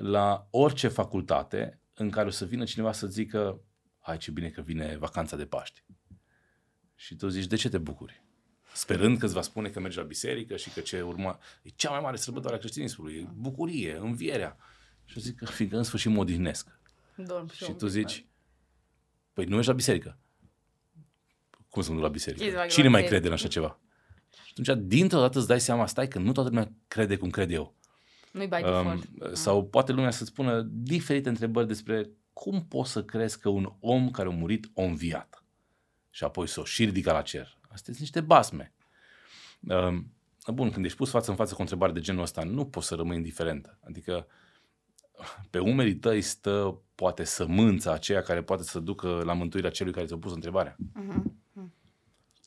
la 0.00 0.48
orice 0.50 0.88
facultate 0.88 1.80
în 1.94 2.10
care 2.10 2.26
o 2.26 2.30
să 2.30 2.44
vină 2.44 2.64
cineva 2.64 2.92
să 2.92 3.06
zică 3.06 3.60
hai 3.98 4.16
ce 4.16 4.30
bine 4.30 4.48
că 4.48 4.60
vine 4.60 4.96
vacanța 4.96 5.36
de 5.36 5.46
Paști. 5.46 5.84
Și 6.94 7.14
tu 7.14 7.28
zici, 7.28 7.46
de 7.46 7.56
ce 7.56 7.68
te 7.68 7.78
bucuri? 7.78 8.22
Sperând 8.72 9.18
că 9.18 9.24
îți 9.24 9.34
va 9.34 9.42
spune 9.42 9.68
că 9.68 9.80
mergi 9.80 9.96
la 9.96 10.02
biserică 10.02 10.56
și 10.56 10.70
că 10.70 10.80
ce 10.80 11.02
urma... 11.02 11.38
E 11.62 11.68
cea 11.68 11.90
mai 11.90 12.00
mare 12.00 12.16
sărbătoare 12.16 12.56
a 12.56 12.58
creștinismului, 12.58 13.14
e 13.14 13.28
bucurie, 13.34 13.96
învierea. 13.96 14.56
Și 15.04 15.16
eu 15.16 15.22
zic 15.22 15.36
că 15.36 15.44
fiindcă 15.44 15.76
în 15.76 15.82
sfârșit 15.82 16.10
mă 16.10 16.18
odihnesc. 16.18 16.78
Dorm 17.16 17.50
și, 17.50 17.64
și 17.64 17.72
tu 17.72 17.86
zici, 17.86 18.26
păi 19.32 19.44
nu 19.44 19.56
ești 19.56 19.68
la 19.68 19.74
biserică. 19.74 20.18
Cum 21.68 21.82
să 21.82 21.92
nu 21.92 22.00
la 22.00 22.08
biserică? 22.08 22.66
Cine 22.66 22.88
mai 22.88 23.04
crede 23.04 23.26
în 23.26 23.32
așa 23.32 23.48
ceva? 23.48 23.80
Și 24.44 24.54
atunci, 24.58 24.86
dintr-o 24.86 25.20
dată 25.20 25.38
îți 25.38 25.48
dai 25.48 25.60
seama, 25.60 25.86
stai 25.86 26.08
că 26.08 26.18
nu 26.18 26.32
toată 26.32 26.48
lumea 26.48 26.72
crede 26.88 27.16
cum 27.16 27.30
cred 27.30 27.50
eu. 27.50 27.77
Nu-i 28.32 28.46
by 28.46 28.62
um, 28.62 29.02
Sau 29.32 29.64
poate 29.64 29.92
lumea 29.92 30.10
să 30.10 30.24
spună 30.24 30.62
diferite 30.70 31.28
întrebări 31.28 31.66
despre 31.66 32.10
cum 32.32 32.66
poți 32.68 32.90
să 32.90 33.04
crezi 33.04 33.40
că 33.40 33.48
un 33.48 33.72
om 33.80 34.10
care 34.10 34.28
a 34.28 34.30
murit 34.30 34.70
a 34.74 34.82
înviat 34.82 35.44
și 36.10 36.24
apoi 36.24 36.46
să 36.46 36.60
o 36.60 36.64
și 36.64 36.84
ridica 36.84 37.12
la 37.12 37.22
cer. 37.22 37.58
Astea 37.60 37.94
sunt 37.94 37.98
niște 37.98 38.20
basme. 38.20 38.72
Um, 39.60 40.12
bun, 40.46 40.70
când 40.70 40.84
ești 40.84 40.96
pus 40.96 41.10
față 41.10 41.30
în 41.30 41.36
față 41.36 41.50
cu 41.52 41.58
o 41.58 41.62
întrebare 41.62 41.92
de 41.92 42.00
genul 42.00 42.22
ăsta, 42.22 42.42
nu 42.42 42.66
poți 42.66 42.86
să 42.86 42.94
rămâi 42.94 43.16
indiferent. 43.16 43.78
Adică 43.86 44.26
pe 45.50 45.58
umerii 45.58 45.96
tăi 45.96 46.20
stă 46.20 46.80
poate 46.94 47.24
sămânța 47.24 47.92
aceea 47.92 48.22
care 48.22 48.42
poate 48.42 48.62
să 48.62 48.78
ducă 48.78 49.22
la 49.24 49.32
mântuirea 49.32 49.70
celui 49.70 49.92
care 49.92 50.06
ți-a 50.06 50.16
pus 50.16 50.32
întrebarea. 50.32 50.76
Uh-huh. 50.76 51.22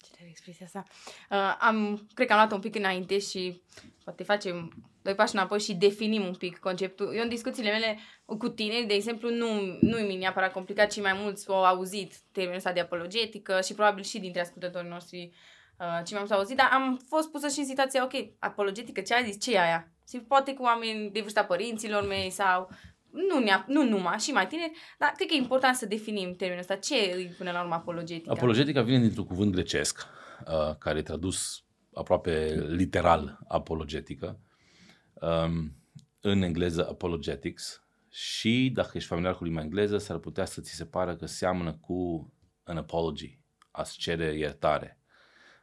Ce 0.02 0.24
expresia 0.30 0.66
asta. 0.66 0.84
Uh, 1.30 1.58
am, 1.60 2.08
cred 2.14 2.28
că 2.28 2.34
am 2.34 2.40
luat 2.40 2.52
un 2.52 2.60
pic 2.60 2.76
înainte 2.76 3.20
și 3.20 3.62
poate 4.04 4.24
facem 4.24 4.86
doi 5.02 5.16
pași 5.16 5.36
înapoi 5.36 5.60
și 5.60 5.74
definim 5.74 6.26
un 6.26 6.34
pic 6.34 6.58
conceptul. 6.58 7.14
Eu 7.16 7.24
în 7.24 7.30
discuțiile 7.30 7.72
mele 7.72 7.98
cu 8.26 8.50
tine, 8.50 8.84
de 8.88 8.94
exemplu, 8.94 9.30
nu, 9.30 9.78
nu 9.82 9.98
mi 9.98 10.16
neapărat 10.16 10.52
complicat, 10.52 10.92
ci 10.92 11.02
mai 11.02 11.14
mulți 11.22 11.50
au 11.50 11.64
auzit 11.64 12.16
termenul 12.32 12.58
ăsta 12.58 12.72
de 12.72 12.80
apologetică 12.80 13.62
și 13.62 13.74
probabil 13.74 14.04
și 14.04 14.20
dintre 14.20 14.42
ascultătorii 14.42 14.90
noștri 14.90 15.32
uh, 15.80 15.86
cei 16.06 16.18
mai 16.18 16.20
mulți 16.20 16.34
au 16.34 16.40
auzit, 16.40 16.58
dar 16.58 16.70
am 16.72 17.02
fost 17.08 17.32
pusă 17.32 17.48
și 17.48 17.60
în 17.60 17.66
situația, 17.66 18.04
ok, 18.04 18.14
apologetică, 18.40 19.02
ce 19.02 19.14
ai 19.14 19.26
zis, 19.26 19.42
ce 19.42 19.54
e 19.54 19.62
aia? 19.62 19.92
Și 20.10 20.18
poate 20.18 20.54
cu 20.54 20.64
oameni 20.64 21.10
de 21.12 21.22
vârsta 21.22 21.44
părinților 21.44 22.08
mei 22.08 22.30
sau 22.30 22.70
nu, 23.12 23.40
nea, 23.40 23.66
nu 23.68 23.84
numai, 23.84 24.20
și 24.20 24.32
mai 24.32 24.48
tineri, 24.48 24.72
dar 25.00 25.12
cred 25.16 25.28
că 25.28 25.34
e 25.34 25.38
important 25.38 25.76
să 25.76 25.86
definim 25.86 26.36
termenul 26.36 26.62
ăsta. 26.62 26.76
Ce 26.76 27.12
îi 27.16 27.34
pune 27.38 27.52
la 27.52 27.62
urmă 27.62 27.74
apologetica? 27.74 28.32
Apologetica 28.32 28.82
vine 28.82 29.00
dintr-un 29.00 29.26
cuvânt 29.26 29.52
grecesc, 29.52 30.08
uh, 30.48 30.76
care 30.78 31.00
e 31.00 31.02
tradus 31.02 31.64
aproape 31.94 32.66
literal 32.70 33.40
apologetică, 33.48 34.40
um, 35.22 35.76
în 36.22 36.42
engleză 36.42 36.90
apologetics, 36.90 37.82
și 38.14 38.72
dacă 38.74 38.92
ești 38.94 39.10
familiar 39.10 39.36
cu 39.36 39.44
limba 39.44 39.62
engleză, 39.62 39.98
s-ar 39.98 40.18
putea 40.18 40.46
să 40.46 40.62
ți 40.62 40.74
se 40.74 40.86
pară 40.86 41.16
că 41.16 41.26
seamănă 41.26 41.74
cu 41.74 42.32
an 42.64 42.78
apology, 42.78 43.40
a-ți 43.72 43.98
cere 43.98 44.38
iertare. 44.38 45.00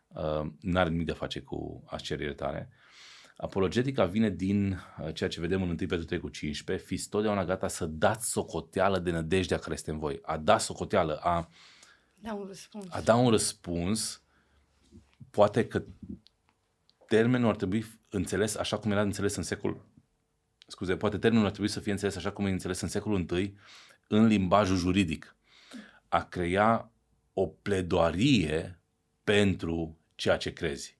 Uh, 0.08 0.46
n-are 0.60 0.88
nimic 0.88 1.06
de 1.06 1.12
a 1.12 1.14
face 1.14 1.40
cu 1.40 1.82
a 1.86 1.96
cere 1.96 2.24
iertare. 2.24 2.70
Apologetica 3.36 4.04
vine 4.04 4.30
din 4.30 4.72
uh, 4.72 5.14
ceea 5.14 5.28
ce 5.28 5.40
vedem 5.40 5.62
în 5.62 5.68
1 5.68 5.76
Petru 5.76 6.04
3 6.04 6.18
cu 6.18 6.28
15, 6.28 6.86
fiți 6.86 7.08
totdeauna 7.08 7.44
gata 7.44 7.68
să 7.68 7.86
dați 7.86 8.30
socoteală 8.30 8.98
de 8.98 9.10
nădejdea 9.10 9.58
care 9.58 9.74
este 9.74 9.90
în 9.90 9.98
voi. 9.98 10.18
A 10.22 10.36
da 10.36 10.58
socoteală, 10.58 11.16
a 11.16 11.50
da 12.14 12.34
un 12.34 12.46
răspuns. 12.46 12.86
A 12.90 13.00
da 13.00 13.14
un 13.14 13.30
răspuns, 13.30 14.22
poate 15.30 15.66
că 15.66 15.84
termenul 17.06 17.48
ar 17.48 17.56
trebui 17.56 17.84
înțeles 18.08 18.56
așa 18.56 18.78
cum 18.78 18.90
era 18.90 19.00
înțeles 19.00 19.36
în 19.36 19.42
secolul 19.42 19.84
scuze, 20.68 20.96
poate 20.96 21.18
termenul 21.18 21.46
ar 21.46 21.52
trebui 21.52 21.70
să 21.70 21.80
fie 21.80 21.92
înțeles 21.92 22.16
așa 22.16 22.30
cum 22.30 22.46
e 22.46 22.50
înțeles 22.50 22.80
în 22.80 22.88
secolul 22.88 23.30
I, 23.30 23.54
în 24.08 24.26
limbajul 24.26 24.76
juridic. 24.76 25.36
A 26.08 26.22
crea 26.24 26.90
o 27.32 27.46
pledoarie 27.46 28.80
pentru 29.24 29.98
ceea 30.14 30.36
ce 30.36 30.52
crezi. 30.52 30.98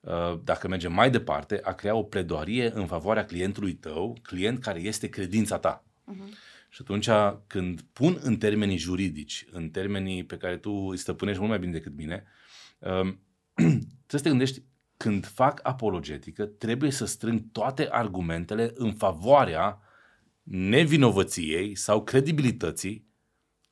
Uh, 0.00 0.40
dacă 0.44 0.68
mergem 0.68 0.92
mai 0.92 1.10
departe, 1.10 1.60
a 1.62 1.72
crea 1.72 1.94
o 1.94 2.02
pledoarie 2.02 2.70
în 2.74 2.86
favoarea 2.86 3.24
clientului 3.24 3.72
tău, 3.72 4.18
client 4.22 4.58
care 4.62 4.80
este 4.80 5.08
credința 5.08 5.58
ta. 5.58 5.84
Uh-huh. 6.12 6.32
Și 6.68 6.82
atunci 6.82 7.08
când 7.46 7.80
pun 7.92 8.18
în 8.22 8.36
termenii 8.36 8.76
juridici, 8.76 9.46
în 9.50 9.70
termenii 9.70 10.24
pe 10.24 10.36
care 10.36 10.56
tu 10.56 10.70
îi 10.70 10.96
stăpânești 10.96 11.38
mult 11.38 11.50
mai 11.50 11.60
bine 11.60 11.72
decât 11.72 11.96
mine, 11.96 12.24
um, 12.78 13.20
trebuie 14.06 14.06
să 14.06 14.22
te 14.22 14.28
gândești 14.28 14.62
când 14.96 15.26
fac 15.26 15.60
apologetică, 15.62 16.46
trebuie 16.46 16.90
să 16.90 17.04
strâng 17.04 17.42
toate 17.52 17.88
argumentele 17.90 18.70
în 18.74 18.94
favoarea 18.94 19.80
nevinovăției 20.42 21.74
sau 21.74 22.04
credibilității 22.04 23.06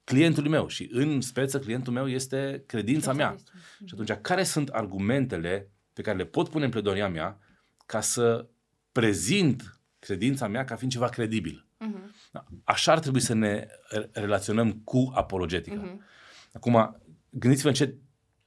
clientului 0.04 0.50
meu. 0.50 0.66
Și 0.68 0.88
în 0.92 1.20
speță 1.20 1.58
clientul 1.58 1.92
meu 1.92 2.08
este 2.08 2.62
credința 2.66 3.12
mea. 3.12 3.36
Și 3.84 3.92
atunci, 3.92 4.10
care 4.20 4.42
sunt 4.42 4.68
argumentele 4.68 5.70
pe 5.92 6.02
care 6.02 6.16
le 6.16 6.24
pot 6.24 6.48
pune 6.48 6.64
în 6.64 6.70
pledoria 6.70 7.08
mea 7.08 7.38
ca 7.86 8.00
să 8.00 8.48
prezint 8.92 9.80
credința 9.98 10.48
mea 10.48 10.64
ca 10.64 10.76
fiind 10.76 10.92
ceva 10.92 11.08
credibil? 11.08 11.66
Uh-huh. 11.80 12.42
Așa 12.64 12.92
ar 12.92 12.98
trebui 12.98 13.20
să 13.20 13.34
ne 13.34 13.66
relaționăm 14.12 14.72
cu 14.72 15.10
apologetica. 15.14 15.96
Uh-huh. 15.96 16.52
Acum, 16.52 17.00
gândiți-vă 17.30 17.68
în 17.68 17.74
ce 17.74 17.94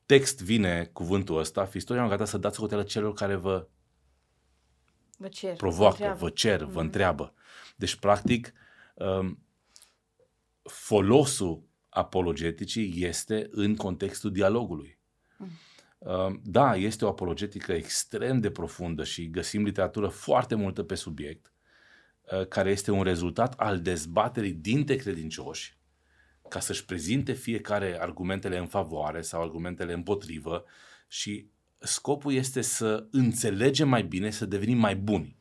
text 0.07 0.41
vine 0.41 0.89
cuvântul 0.93 1.37
ăsta, 1.37 1.65
fiți 1.65 1.85
totdeauna 1.85 2.11
gata 2.15 2.25
să 2.25 2.37
dați 2.37 2.55
socoteală 2.55 2.83
celor 2.83 3.13
care 3.13 3.35
vă, 3.35 3.67
vă 5.17 5.27
cer, 5.27 5.55
provoacă, 5.55 6.03
vă, 6.03 6.13
vă 6.13 6.29
cer, 6.29 6.63
mm. 6.63 6.71
vă 6.71 6.81
întreabă. 6.81 7.33
Deci, 7.75 7.95
practic, 7.95 8.53
um, 8.93 9.39
folosul 10.63 11.63
apologeticii 11.89 13.05
este 13.05 13.47
în 13.51 13.75
contextul 13.75 14.31
dialogului. 14.31 14.99
Mm. 15.37 15.49
Um, 15.97 16.41
da, 16.43 16.75
este 16.75 17.05
o 17.05 17.07
apologetică 17.07 17.73
extrem 17.73 18.39
de 18.39 18.51
profundă 18.51 19.03
și 19.03 19.29
găsim 19.29 19.63
literatură 19.63 20.07
foarte 20.07 20.55
multă 20.55 20.83
pe 20.83 20.95
subiect, 20.95 21.53
uh, 22.21 22.47
care 22.47 22.71
este 22.71 22.91
un 22.91 23.03
rezultat 23.03 23.53
al 23.53 23.81
dezbaterii 23.81 24.53
dintre 24.53 24.95
credincioși 24.95 25.76
ca 26.49 26.59
să-și 26.59 26.85
prezinte 26.85 27.33
fiecare 27.33 27.97
argumentele 28.01 28.57
în 28.57 28.67
favoare 28.67 29.21
sau 29.21 29.41
argumentele 29.41 29.93
împotrivă 29.93 30.63
și 31.07 31.49
scopul 31.77 32.33
este 32.33 32.61
să 32.61 33.07
înțelegem 33.11 33.89
mai 33.89 34.03
bine, 34.03 34.29
să 34.29 34.45
devenim 34.45 34.77
mai 34.77 34.95
buni. 34.95 35.37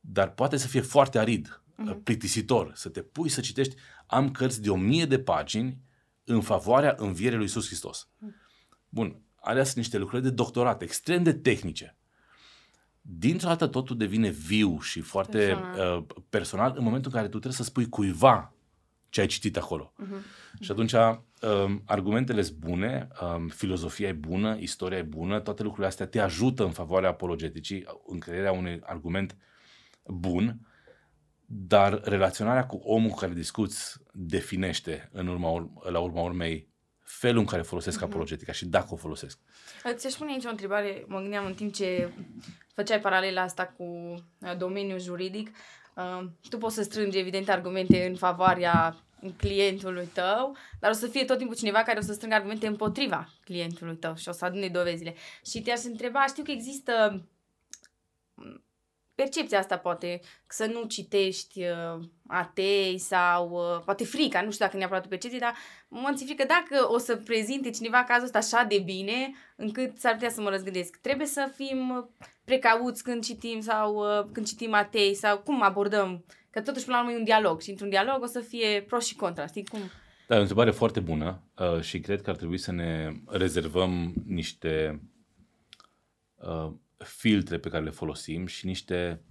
Dar 0.00 0.30
poate 0.30 0.56
să 0.56 0.66
fie 0.66 0.80
foarte 0.80 1.18
arid, 1.18 1.60
uh-huh. 1.72 2.02
plictisitor, 2.02 2.72
să 2.74 2.88
te 2.88 3.02
pui 3.02 3.28
să 3.28 3.40
citești, 3.40 3.74
am 4.06 4.30
cărți 4.30 4.62
de 4.62 4.70
o 4.70 4.76
mie 4.76 5.06
de 5.06 5.18
pagini 5.18 5.78
în 6.24 6.40
favoarea 6.40 6.94
învierii 6.98 7.36
lui 7.36 7.46
Iisus 7.46 7.66
Hristos. 7.66 8.08
Uh-huh. 8.08 8.42
Bun, 8.88 9.20
alea 9.34 9.64
sunt 9.64 9.76
niște 9.76 9.98
lucrări 9.98 10.22
de 10.22 10.30
doctorat, 10.30 10.82
extrem 10.82 11.22
de 11.22 11.32
tehnice. 11.32 11.96
Dintr-o 13.00 13.48
dată 13.48 13.66
totul 13.66 13.96
devine 13.96 14.28
viu 14.28 14.80
și 14.80 15.00
foarte 15.00 15.38
personal. 15.38 15.96
Uh, 15.96 16.22
personal 16.28 16.74
în 16.76 16.84
momentul 16.84 17.10
în 17.10 17.16
care 17.16 17.28
tu 17.28 17.38
trebuie 17.38 17.58
să 17.58 17.62
spui 17.62 17.88
cuiva 17.88 18.53
ce 19.14 19.20
ai 19.20 19.26
citit 19.26 19.56
acolo. 19.56 19.92
Uh-huh. 20.02 20.60
Și 20.60 20.70
atunci 20.70 20.92
um, 20.92 21.82
argumentele 21.86 22.42
sunt 22.42 22.56
bune, 22.56 23.08
um, 23.20 23.48
filozofia 23.48 24.08
e 24.08 24.12
bună, 24.12 24.56
istoria 24.60 24.98
e 24.98 25.02
bună, 25.02 25.40
toate 25.40 25.62
lucrurile 25.62 25.88
astea 25.88 26.06
te 26.06 26.20
ajută 26.20 26.64
în 26.64 26.70
favoarea 26.70 27.08
apologeticii, 27.08 27.84
în 28.06 28.18
crearea 28.18 28.52
unui 28.52 28.80
argument 28.82 29.36
bun, 30.04 30.60
dar 31.46 32.00
relaționarea 32.04 32.66
cu 32.66 32.76
omul 32.76 33.10
cu 33.10 33.16
care 33.16 33.32
discuți 33.32 33.96
definește 34.12 35.08
în 35.12 35.26
urma, 35.26 35.70
la 35.90 35.98
urma 35.98 36.22
urmei 36.22 36.68
felul 37.00 37.40
în 37.40 37.46
care 37.46 37.62
folosesc 37.62 38.00
uh-huh. 38.00 38.04
apologetica 38.04 38.52
și 38.52 38.66
dacă 38.66 38.86
o 38.90 38.96
folosesc. 38.96 39.38
Ți-aș 39.92 40.12
pune 40.12 40.32
aici 40.32 40.44
o 40.44 40.50
întrebare, 40.50 41.04
mă 41.06 41.20
gândeam 41.20 41.46
în 41.46 41.54
timp 41.54 41.74
ce 41.74 42.12
făceai 42.74 43.00
paralela 43.00 43.42
asta 43.42 43.66
cu 43.76 43.84
uh, 43.84 44.56
domeniul 44.58 45.00
juridic. 45.00 45.56
Uh, 45.96 46.24
tu 46.48 46.58
poți 46.58 46.74
să 46.74 46.82
strângi, 46.82 47.18
evident, 47.18 47.48
argumente 47.48 48.06
în 48.06 48.16
favoarea 48.16 49.03
clientului 49.36 50.08
tău, 50.12 50.56
dar 50.80 50.90
o 50.90 50.94
să 50.94 51.06
fie 51.06 51.24
tot 51.24 51.38
timpul 51.38 51.56
cineva 51.56 51.82
care 51.82 51.98
o 51.98 52.02
să 52.02 52.12
strângă 52.12 52.34
argumente 52.34 52.66
împotriva 52.66 53.28
clientului 53.44 53.96
tău 53.96 54.14
și 54.16 54.28
o 54.28 54.32
să 54.32 54.44
adune 54.44 54.68
dovezile. 54.68 55.14
Și 55.46 55.62
te-aș 55.62 55.82
întreba, 55.82 56.26
știu 56.26 56.42
că 56.42 56.50
există 56.50 57.22
percepția 59.14 59.58
asta 59.58 59.78
poate, 59.78 60.20
să 60.46 60.66
nu 60.66 60.82
citești 60.84 61.62
uh, 61.62 62.04
atei 62.26 62.98
sau 62.98 63.50
uh, 63.50 63.82
poate 63.84 64.04
frica, 64.04 64.42
nu 64.42 64.50
știu 64.50 64.64
dacă 64.64 64.76
neapărat 64.76 65.04
o 65.04 65.08
percepție, 65.08 65.38
dar 65.38 65.54
mă 65.88 66.12
ți 66.14 66.24
frică 66.24 66.44
dacă 66.46 66.92
o 66.92 66.98
să 66.98 67.16
prezinte 67.16 67.70
cineva 67.70 68.04
cazul 68.04 68.24
ăsta 68.24 68.38
așa 68.38 68.64
de 68.64 68.78
bine 68.78 69.34
încât 69.56 69.98
s-ar 69.98 70.12
putea 70.12 70.30
să 70.30 70.40
mă 70.40 70.50
răzgândesc. 70.50 70.96
Trebuie 70.96 71.26
să 71.26 71.52
fim 71.54 72.10
precauți 72.44 73.02
când 73.02 73.24
citim 73.24 73.60
sau 73.60 73.94
uh, 73.94 74.26
când 74.32 74.46
citim 74.46 74.74
atei 74.74 75.14
sau 75.14 75.38
cum 75.38 75.62
abordăm 75.62 76.24
Că 76.54 76.60
totuși, 76.60 76.84
până 76.84 76.96
la 76.96 77.02
urmă, 77.02 77.14
e 77.14 77.18
un 77.18 77.24
dialog 77.24 77.60
și 77.60 77.70
într-un 77.70 77.88
dialog 77.88 78.22
o 78.22 78.26
să 78.26 78.40
fie 78.40 78.82
pro 78.82 78.98
și 78.98 79.14
contra, 79.14 79.46
știi 79.46 79.66
cum? 79.66 79.80
Da, 80.26 80.34
e 80.34 80.38
o 80.38 80.40
întrebare 80.40 80.70
foarte 80.70 81.00
bună 81.00 81.42
uh, 81.58 81.80
și 81.80 82.00
cred 82.00 82.22
că 82.22 82.30
ar 82.30 82.36
trebui 82.36 82.58
să 82.58 82.72
ne 82.72 83.12
rezervăm 83.26 84.14
niște 84.26 85.02
uh, 86.34 86.72
filtre 86.98 87.58
pe 87.58 87.68
care 87.68 87.84
le 87.84 87.90
folosim 87.90 88.46
și 88.46 88.66
niște 88.66 89.22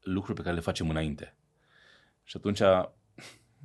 lucruri 0.00 0.36
pe 0.36 0.42
care 0.42 0.54
le 0.54 0.60
facem 0.60 0.90
înainte. 0.90 1.36
Și 2.22 2.36
atunci, 2.36 2.60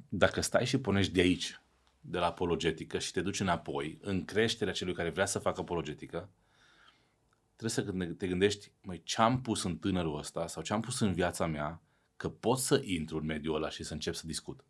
dacă 0.10 0.42
stai 0.42 0.66
și 0.66 0.80
punești 0.80 1.14
de 1.14 1.22
aici, 1.22 1.62
de 2.00 2.18
la 2.18 2.26
apologetică 2.26 3.00
și 3.00 3.12
te 3.12 3.22
duci 3.22 3.40
înapoi, 3.40 3.98
în 4.02 4.26
creșterea 4.26 4.74
celui 4.74 4.94
care 4.94 5.10
vrea 5.10 5.26
să 5.26 5.40
facă 5.40 5.62
apologetică, 5.62 6.30
trebuie 7.56 7.70
să 7.70 8.14
te 8.18 8.28
gândești, 8.28 8.72
măi, 8.82 9.02
ce-am 9.04 9.42
pus 9.42 9.64
în 9.64 9.78
tânărul 9.78 10.18
ăsta 10.18 10.48
sau 10.48 10.64
ce-am 10.64 10.82
pus 10.82 11.00
în 11.00 11.14
viața 11.14 11.46
mea 11.46 11.82
că 12.20 12.30
pot 12.30 12.58
să 12.58 12.82
intru 12.84 13.18
în 13.18 13.26
mediul 13.26 13.56
ăla 13.56 13.70
și 13.70 13.84
să 13.84 13.94
încep 13.94 14.14
să 14.14 14.28
discut. 14.28 14.66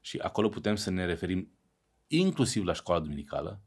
Și 0.00 0.18
acolo 0.18 0.48
putem 0.48 0.76
să 0.76 0.90
ne 0.90 1.04
referim 1.04 1.52
inclusiv 2.06 2.64
la 2.64 2.72
școala 2.72 3.00
duminicală, 3.00 3.60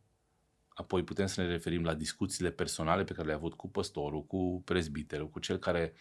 apoi 0.67 1.03
putem 1.03 1.25
să 1.25 1.41
ne 1.41 1.47
referim 1.47 1.83
la 1.83 1.93
discuțiile 1.93 2.51
personale 2.51 3.03
pe 3.03 3.13
care 3.13 3.25
le-ai 3.25 3.37
avut 3.37 3.53
cu 3.53 3.69
păstorul, 3.69 4.25
cu 4.25 4.61
prezbiterul, 4.65 5.29
cu 5.29 5.39
cel 5.39 5.57
care 5.57 5.93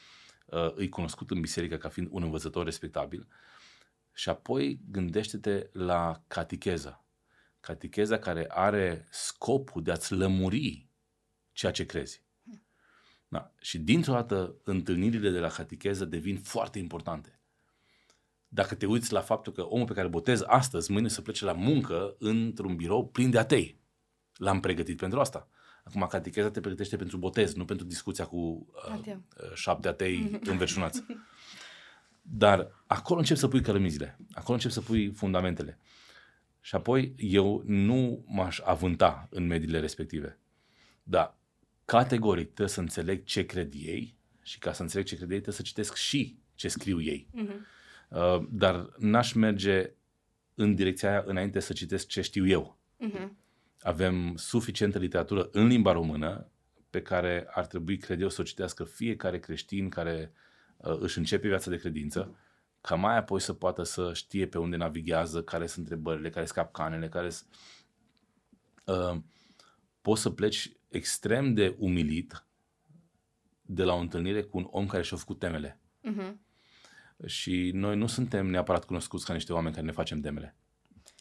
uh, 0.46 0.72
îi 0.74 0.88
cunoscut 0.88 1.30
în 1.30 1.40
biserică 1.40 1.76
ca 1.76 1.88
fiind 1.88 2.08
un 2.12 2.22
învățător 2.22 2.64
respectabil. 2.64 3.28
Și 4.12 4.28
apoi 4.28 4.80
gândește-te 4.90 5.68
la 5.72 6.22
catecheza. 6.26 7.04
Catecheza 7.60 8.18
care 8.18 8.46
are 8.48 9.06
scopul 9.10 9.82
de 9.82 9.90
a-ți 9.90 10.12
lămuri 10.12 10.88
ceea 11.52 11.72
ce 11.72 11.86
crezi. 11.86 12.25
Da. 13.28 13.52
Și 13.60 13.78
dintr-o 13.78 14.12
dată 14.12 14.54
întâlnirile 14.64 15.30
de 15.30 15.38
la 15.38 15.48
catecheză 15.48 16.04
devin 16.04 16.38
foarte 16.38 16.78
importante. 16.78 17.40
Dacă 18.48 18.74
te 18.74 18.86
uiți 18.86 19.12
la 19.12 19.20
faptul 19.20 19.52
că 19.52 19.62
omul 19.62 19.86
pe 19.86 19.92
care 19.92 20.04
îl 20.04 20.12
botez 20.12 20.42
astăzi, 20.46 20.92
mâine 20.92 21.08
să 21.08 21.22
plece 21.22 21.44
la 21.44 21.52
muncă 21.52 22.16
într-un 22.18 22.76
birou 22.76 23.08
plin 23.08 23.30
de 23.30 23.38
atei. 23.38 23.80
L-am 24.34 24.60
pregătit 24.60 24.96
pentru 24.96 25.20
asta. 25.20 25.48
Acum, 25.84 26.06
catecheza 26.06 26.50
te 26.50 26.60
pregătește 26.60 26.96
pentru 26.96 27.16
botez, 27.16 27.54
nu 27.54 27.64
pentru 27.64 27.86
discuția 27.86 28.26
cu 28.26 28.36
uh, 28.36 28.92
Ateu. 28.92 29.22
uh, 29.40 29.54
șapte 29.54 29.88
atei 29.88 30.38
înverșunați. 30.50 31.04
Dar 32.22 32.84
acolo 32.86 33.18
încep 33.18 33.36
să 33.36 33.48
pui 33.48 33.60
cărămizile, 33.62 34.18
acolo 34.32 34.54
încep 34.54 34.70
să 34.70 34.80
pui 34.80 35.12
fundamentele. 35.12 35.78
Și 36.60 36.74
apoi 36.74 37.14
eu 37.16 37.62
nu 37.66 38.24
m-aș 38.26 38.60
avânta 38.64 39.26
în 39.30 39.46
mediile 39.46 39.80
respective. 39.80 40.38
Dar 41.02 41.35
categoric 41.86 42.44
trebuie 42.44 42.68
să 42.68 42.80
înțeleg 42.80 43.24
ce 43.24 43.46
cred 43.46 43.72
ei 43.74 44.16
și 44.42 44.58
ca 44.58 44.72
să 44.72 44.82
înțeleg 44.82 45.06
ce 45.06 45.16
cred 45.16 45.30
ei 45.30 45.40
trebuie 45.40 45.54
să 45.54 45.62
citesc 45.62 45.94
și 45.94 46.38
ce 46.54 46.68
scriu 46.68 47.00
ei. 47.00 47.28
Mhm. 47.32 47.66
Uh, 48.08 48.46
dar 48.50 48.88
n-aș 48.98 49.32
merge 49.32 49.92
în 50.54 50.74
direcția 50.74 51.10
aia 51.10 51.22
înainte 51.26 51.60
să 51.60 51.72
citesc 51.72 52.06
ce 52.06 52.20
știu 52.20 52.46
eu. 52.46 52.78
Mhm. 52.96 53.36
Avem 53.80 54.36
suficientă 54.36 54.98
literatură 54.98 55.48
în 55.52 55.66
limba 55.66 55.92
română 55.92 56.50
pe 56.90 57.02
care 57.02 57.46
ar 57.50 57.66
trebui, 57.66 57.96
cred 57.96 58.20
eu, 58.20 58.28
să 58.28 58.40
o 58.40 58.44
citească 58.44 58.84
fiecare 58.84 59.38
creștin 59.38 59.88
care 59.88 60.32
uh, 60.76 60.96
își 61.00 61.18
începe 61.18 61.48
viața 61.48 61.70
de 61.70 61.76
credință, 61.76 62.36
ca 62.80 62.94
mai 62.94 63.16
apoi 63.16 63.40
să 63.40 63.52
poată 63.52 63.82
să 63.82 64.12
știe 64.14 64.46
pe 64.46 64.58
unde 64.58 64.76
navighează, 64.76 65.42
care 65.42 65.66
sunt 65.66 65.88
întrebările, 65.88 66.30
care 66.30 66.44
sunt 66.44 66.56
capcanele, 66.56 67.08
care 67.08 67.30
sunt... 67.30 67.48
Uh, 68.84 69.20
poți 70.00 70.22
să 70.22 70.30
pleci 70.30 70.75
extrem 70.88 71.54
de 71.54 71.74
umilit 71.78 72.46
de 73.62 73.82
la 73.82 73.94
o 73.94 73.98
întâlnire 73.98 74.42
cu 74.42 74.58
un 74.58 74.66
om 74.70 74.86
care 74.86 75.02
și-a 75.02 75.16
făcut 75.16 75.38
temele. 75.38 75.80
Mhm. 76.00 76.40
Și 77.26 77.70
noi 77.74 77.96
nu 77.96 78.06
suntem 78.06 78.46
neapărat 78.46 78.84
cunoscuți 78.84 79.24
ca 79.24 79.32
niște 79.32 79.52
oameni 79.52 79.74
care 79.74 79.86
ne 79.86 79.92
facem 79.92 80.20
temele. 80.20 80.56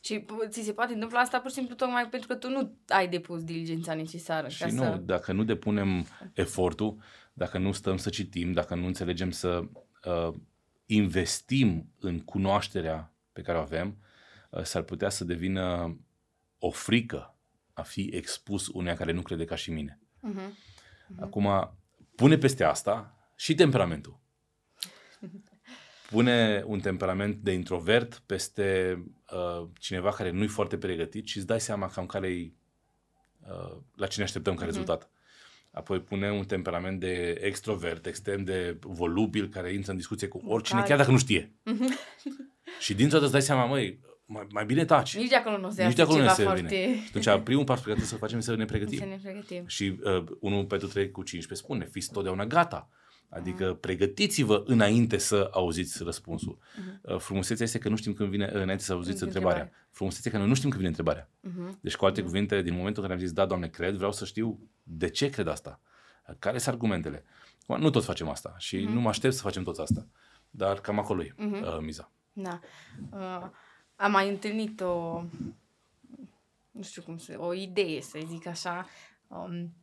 Și 0.03 0.19
p- 0.19 0.49
ți 0.49 0.61
se 0.61 0.73
poate 0.73 0.93
întâmpla 0.93 1.19
asta 1.19 1.39
pur 1.39 1.49
și 1.49 1.55
simplu 1.55 1.75
tocmai 1.75 2.09
pentru 2.09 2.27
că 2.27 2.35
tu 2.35 2.49
nu 2.49 2.77
ai 2.87 3.07
depus 3.07 3.43
diligența 3.43 3.93
necesară. 3.93 4.47
Și 4.47 4.59
ca 4.59 4.67
nu, 4.71 4.83
să... 4.83 5.01
dacă 5.05 5.31
nu 5.31 5.43
depunem 5.43 6.05
efortul, 6.33 6.97
dacă 7.33 7.57
nu 7.57 7.71
stăm 7.71 7.97
să 7.97 8.09
citim, 8.09 8.51
dacă 8.51 8.75
nu 8.75 8.85
înțelegem 8.85 9.31
să 9.31 9.63
uh, 10.05 10.33
investim 10.85 11.91
în 11.99 12.19
cunoașterea 12.19 13.13
pe 13.33 13.41
care 13.41 13.57
o 13.57 13.61
avem, 13.61 13.97
uh, 14.49 14.63
s-ar 14.63 14.81
putea 14.81 15.09
să 15.09 15.23
devină 15.23 15.97
o 16.59 16.69
frică 16.69 17.34
a 17.75 17.81
fi 17.81 18.09
expus 18.13 18.67
uneia 18.67 18.95
care 18.95 19.11
nu 19.11 19.21
crede 19.21 19.45
ca 19.45 19.55
și 19.55 19.71
mine. 19.71 19.99
Mhm. 20.19 20.57
Acum, 21.19 21.77
pune 22.15 22.37
peste 22.37 22.63
asta 22.63 23.17
și 23.35 23.55
temperamentul. 23.55 24.19
Pune 26.09 26.63
un 26.65 26.79
temperament 26.79 27.35
de 27.35 27.51
introvert 27.51 28.21
peste 28.25 28.97
uh, 29.31 29.67
cineva 29.79 30.11
care 30.11 30.29
nu-i 30.29 30.47
foarte 30.47 30.77
pregătit 30.77 31.27
și 31.27 31.37
îți 31.37 31.45
dai 31.47 31.61
seama 31.61 31.87
cam 31.87 32.05
care 32.05 32.27
uh, 32.27 33.77
la 33.95 34.07
ce 34.07 34.17
ne 34.17 34.23
așteptăm 34.23 34.53
ca 34.53 34.59
Mhm. 34.59 34.69
rezultat. 34.71 35.09
Apoi 35.71 36.01
pune 36.01 36.31
un 36.31 36.45
temperament 36.45 36.99
de 36.99 37.39
extrovert, 37.41 38.05
extrem 38.05 38.43
de 38.43 38.77
volubil, 38.81 39.49
care 39.49 39.73
intră 39.73 39.91
în 39.91 39.97
discuție 39.97 40.27
cu 40.27 40.41
oricine, 40.45 40.77
Care- 40.77 40.89
chiar 40.89 40.99
dacă 40.99 41.11
nu 41.11 41.17
știe. 41.17 41.53
și 42.79 42.93
dintr-o 42.93 43.13
dată 43.13 43.23
îți 43.23 43.31
dai 43.31 43.41
seama, 43.41 43.65
măi, 43.65 43.99
mai, 44.25 44.47
mai 44.51 44.65
bine 44.65 44.85
taci. 44.85 45.17
Nici 45.17 45.29
de 45.29 45.35
acolo 45.35 45.57
nu 45.57 45.69
se 45.71 45.85
Nici 45.85 45.95
de 45.95 46.01
iasă 46.01 46.11
acolo 46.11 46.17
nu 46.17 46.23
ceva 46.23 46.33
se 46.33 46.43
foarte... 46.43 46.61
vine. 46.61 46.95
Și 47.21 47.29
atunci, 47.29 47.43
primul 47.43 47.63
pas 47.63 47.77
pe 47.79 47.83
care 47.83 47.95
trebuie 47.95 48.07
să 48.13 48.15
facem 48.17 48.37
este 48.37 48.51
să 48.51 48.57
ne 48.57 48.65
pregătim. 48.65 48.97
Să 48.97 49.05
ne 49.05 49.19
pregătim. 49.23 49.63
Și 49.67 49.99
uh, 50.03 50.23
1 50.39 50.65
Petru 50.65 50.87
3 50.87 51.11
cu 51.11 51.23
15 51.23 51.65
spune, 51.67 51.85
fiți 51.85 52.11
totdeauna 52.11 52.45
gata. 52.45 52.89
Adică 53.29 53.65
Mhm. 53.69 53.79
pregătiți-vă 53.79 54.63
înainte 54.65 55.17
să 55.17 55.49
auziți 55.51 56.03
răspunsul. 56.03 56.57
Uh, 57.01 57.17
frumusețea 57.17 57.65
este 57.65 57.77
că 57.77 57.89
nu 57.89 57.95
știm 57.95 58.13
când 58.13 58.29
vine, 58.29 58.49
înainte 58.53 58.83
să 58.83 58.93
auziți 58.93 59.09
Când 59.17 59.21
întrebarea. 59.27 59.57
întrebarea. 59.61 59.87
Frumusețea 59.91 60.31
că 60.31 60.37
noi 60.37 60.47
nu 60.47 60.53
știm 60.53 60.69
când 60.69 60.81
vine 60.81 60.95
întrebarea. 60.97 61.29
Mhm. 61.39 61.77
Deci, 61.81 61.95
cu 61.95 62.05
alte 62.05 62.21
cuvinte, 62.21 62.61
din 62.61 62.73
momentul 62.75 63.01
în 63.03 63.07
care 63.09 63.19
am 63.19 63.25
zis, 63.25 63.35
da, 63.35 63.45
Doamne, 63.45 63.67
cred, 63.67 63.95
vreau 63.95 64.11
să 64.11 64.25
știu 64.25 64.59
de 64.83 65.09
ce 65.09 65.29
cred 65.29 65.47
asta. 65.47 65.79
Care 66.39 66.57
sunt 66.57 66.73
argumentele? 66.73 67.23
Acum, 67.67 67.81
Nu 67.83 67.89
toți 67.89 68.05
facem 68.05 68.29
asta 68.29 68.55
și 68.57 68.77
Mhm. 68.77 68.93
nu 68.93 68.99
mă 69.01 69.09
aștept 69.09 69.33
să 69.33 69.41
facem 69.41 69.63
toți 69.63 69.81
asta. 69.81 70.07
Dar 70.49 70.79
cam 70.79 70.99
acolo 70.99 71.23
e 71.23 71.35
uh, 71.37 71.77
miza. 71.81 72.11
Da. 72.33 72.59
Uh, 73.11 73.49
am 73.95 74.11
mai 74.11 74.29
întâlnit 74.29 74.81
o, 74.81 75.23
nu 76.71 76.81
știu 76.81 77.01
cum 77.01 77.17
să, 77.17 77.35
o 77.39 77.53
idee, 77.53 78.01
să 78.01 78.19
zic 78.25 78.47
așa. 78.47 78.87
Um, 79.27 79.73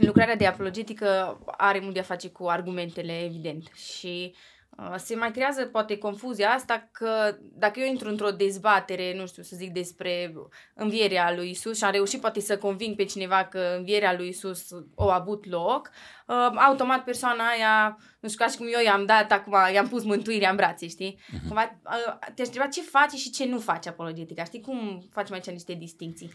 lucrarea 0.00 0.36
de 0.36 0.46
apologetică 0.46 1.38
are 1.46 1.80
mult 1.80 1.94
de 1.94 2.00
a 2.00 2.02
face 2.02 2.30
cu 2.30 2.48
argumentele, 2.48 3.24
evident. 3.24 3.66
Și 3.74 4.34
uh, 4.34 4.57
se 4.96 5.14
mai 5.14 5.30
creează 5.30 5.64
poate 5.64 5.98
confuzia 5.98 6.50
asta 6.50 6.88
că 6.92 7.36
dacă 7.40 7.80
eu 7.80 7.86
intru 7.86 8.08
într-o 8.08 8.30
dezbatere, 8.30 9.16
nu 9.16 9.26
știu, 9.26 9.42
să 9.42 9.56
zic 9.56 9.72
despre 9.72 10.34
învierea 10.74 11.34
lui 11.34 11.50
Isus 11.50 11.76
și 11.76 11.84
am 11.84 11.92
reușit 11.92 12.20
poate 12.20 12.40
să 12.40 12.58
conving 12.58 12.96
pe 12.96 13.04
cineva 13.04 13.44
că 13.44 13.74
învierea 13.76 14.14
lui 14.16 14.28
Isus 14.28 14.72
a 14.96 15.14
avut 15.14 15.46
loc, 15.46 15.90
uh, 16.26 16.52
automat 16.54 17.04
persoana 17.04 17.44
aia, 17.48 17.98
nu 18.20 18.28
știu, 18.28 18.44
ca 18.44 18.50
și 18.50 18.56
cum 18.56 18.66
eu 18.72 18.82
i-am 18.84 19.06
dat 19.06 19.32
acum, 19.32 19.54
i-am 19.72 19.88
pus 19.88 20.04
mântuirea 20.04 20.50
în 20.50 20.56
brațe, 20.56 20.88
știi? 20.88 21.18
Uh-huh. 21.18 21.46
Cumva, 21.46 21.80
uh, 21.84 22.18
te-aș 22.34 22.46
întreba 22.46 22.66
ce 22.66 22.82
face 22.82 23.16
și 23.16 23.30
ce 23.30 23.46
nu 23.46 23.58
face 23.58 23.88
apologetica, 23.88 24.44
știi? 24.44 24.60
Cum 24.60 25.08
facem 25.10 25.34
aici 25.34 25.50
niște 25.50 25.74
distinții? 25.74 26.32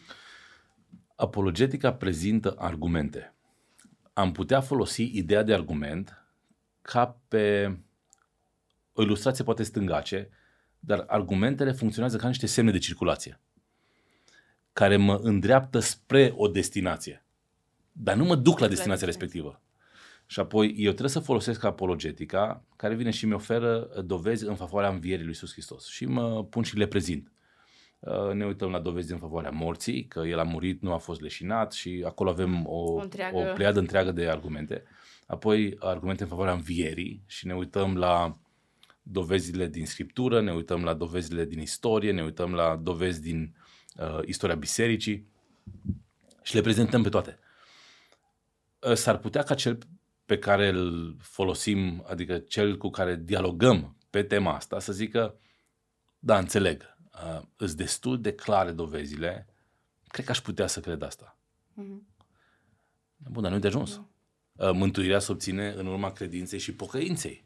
Apologetica 1.16 1.94
prezintă 1.94 2.56
argumente. 2.58 3.34
Am 4.14 4.32
putea 4.32 4.62
folosi 4.62 5.18
ideea 5.18 5.44
de 5.44 5.54
argument 5.54 6.24
ca 6.82 7.20
pe 7.28 7.76
o 8.94 9.02
ilustrație 9.02 9.44
poate 9.44 9.64
stângace, 9.64 10.30
dar 10.80 11.04
argumentele 11.08 11.72
funcționează 11.72 12.18
ca 12.18 12.28
niște 12.28 12.46
semne 12.46 12.72
de 12.72 12.78
circulație 12.78 13.40
care 14.74 14.98
mă 14.98 15.20
îndreaptă 15.22 15.80
spre 15.80 16.34
o 16.36 16.48
destinație. 16.48 17.26
Dar 17.92 18.16
nu 18.16 18.24
mă 18.24 18.36
duc 18.36 18.60
la 18.60 18.68
destinația 18.68 19.06
respectivă. 19.06 19.62
Și 20.26 20.40
apoi 20.40 20.68
eu 20.78 20.90
trebuie 20.90 21.10
să 21.10 21.20
folosesc 21.20 21.64
apologetica 21.64 22.64
care 22.76 22.96
vine 22.96 23.10
și 23.10 23.26
mi 23.26 23.34
oferă 23.34 23.90
dovezi 24.06 24.46
în 24.46 24.56
favoarea 24.56 24.90
învierii 24.90 25.20
lui 25.20 25.28
Iisus 25.28 25.52
Hristos. 25.52 25.88
Și 25.88 26.06
mă 26.06 26.44
pun 26.44 26.64
și 26.64 26.78
le 26.78 26.88
prezint. 26.88 27.32
Uh, 28.00 28.32
Ne 28.34 28.46
uităm 28.46 28.72
la 28.72 28.80
dovezi 28.80 29.12
în 29.12 29.18
favoarea 29.18 29.50
morții, 29.50 30.06
că 30.06 30.20
el 30.20 30.40
a 30.40 30.44
murit, 30.44 30.82
nu 30.82 30.94
a 30.94 30.98
fost 30.98 31.22
leșinat 31.22 31.74
și 31.74 32.04
acolo 32.06 32.30
avem 32.30 32.68
o, 32.68 32.78
O 32.78 32.94
o, 32.94 33.02
întreagă- 33.02 33.38
o 33.38 33.54
pleiadă 33.54 33.80
întreagă 33.80 34.12
de 34.12 34.30
argumente. 34.30 34.84
Apoi 35.28 35.76
argumente 35.80 36.24
în 36.24 36.30
favoarea 36.30 36.54
învierii 36.54 37.24
și 37.26 37.48
ne 37.48 37.56
uităm 37.56 37.98
la 37.98 38.38
dovezile 39.04 39.68
din 39.68 39.86
scriptură, 39.86 40.42
ne 40.42 40.54
uităm 40.54 40.84
la 40.84 40.94
dovezile 40.94 41.46
din 41.46 41.60
istorie, 41.60 42.12
ne 42.12 42.24
uităm 42.24 42.54
la 42.54 42.76
dovezi 42.76 43.22
din 43.22 43.56
uh, 43.96 44.20
istoria 44.26 44.56
bisericii 44.56 45.28
și 46.42 46.56
le 46.56 46.62
prezentăm 46.62 47.04
pe 47.04 47.10
toate. 47.10 47.40
Uh, 48.80 48.94
S-ar 48.94 49.18
putea 49.18 49.44
ca 49.44 49.54
cel 49.54 49.78
pe 50.26 50.38
care 50.38 50.68
îl 50.68 51.16
folosim, 51.20 52.04
adică 52.08 52.38
cel 52.38 52.78
cu 52.78 52.90
care 52.90 53.16
dialogăm 53.16 53.98
pe 54.10 54.24
tema 54.24 54.56
asta, 54.56 54.80
să 54.80 54.94
zică, 54.94 55.40
da, 56.20 56.38
înțeleg, 56.38 56.98
uh, 57.14 57.42
îs 57.58 57.76
destul 57.76 58.22
de 58.22 58.34
clare 58.34 58.72
dovezile, 58.72 59.48
cred 60.08 60.26
că 60.26 60.32
aș 60.32 60.42
putea 60.42 60.68
să 60.68 60.80
cred 60.80 61.02
asta. 61.02 61.38
Mhm. 61.74 62.08
Bun, 63.18 63.44
dar 63.44 63.52
nu 63.52 63.60
de 63.60 63.68
ajuns. 63.68 64.02
Uh, 64.56 64.72
Mântuirea 64.72 65.20
se 65.20 65.32
obține 65.32 65.70
în 65.72 65.86
urma 65.86 66.12
credinței 66.12 66.60
și 66.60 66.76
pocăinței. 66.76 67.44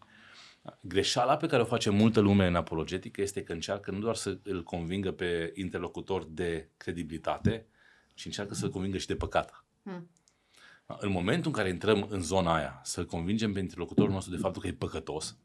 Greșeala 0.82 1.38
pe 1.38 1.48
care 1.48 1.62
o 1.62 1.66
face 1.66 1.90
multă 1.90 2.20
lume 2.20 2.48
în 2.48 2.56
apologetică 2.56 3.22
este 3.22 3.44
că 3.44 3.54
încearcă 3.54 3.92
nu 3.92 4.00
doar 4.00 4.16
să 4.16 4.38
îl 4.44 4.64
convingă 4.64 5.12
pe 5.12 5.52
interlocutor 5.56 6.26
de 6.30 6.70
credibilitate, 6.78 7.68
ci 8.14 8.26
încearcă 8.26 8.54
să-l 8.54 8.70
convingă 8.70 8.98
și 8.98 9.08
de 9.08 9.16
păcat. 9.16 9.66
Hmm. 9.84 10.10
În 10.86 11.12
momentul 11.12 11.46
în 11.46 11.58
care 11.58 11.70
intrăm 11.70 12.06
în 12.10 12.22
zona 12.22 12.56
aia, 12.56 12.82
să-l 12.84 13.06
convingem 13.06 13.54
pe 13.54 13.60
interlocutorul 13.60 14.12
nostru 14.12 14.36
de 14.36 14.42
faptul 14.42 14.62
că 14.62 14.68
e 14.68 14.74
păcătos, 14.74 15.38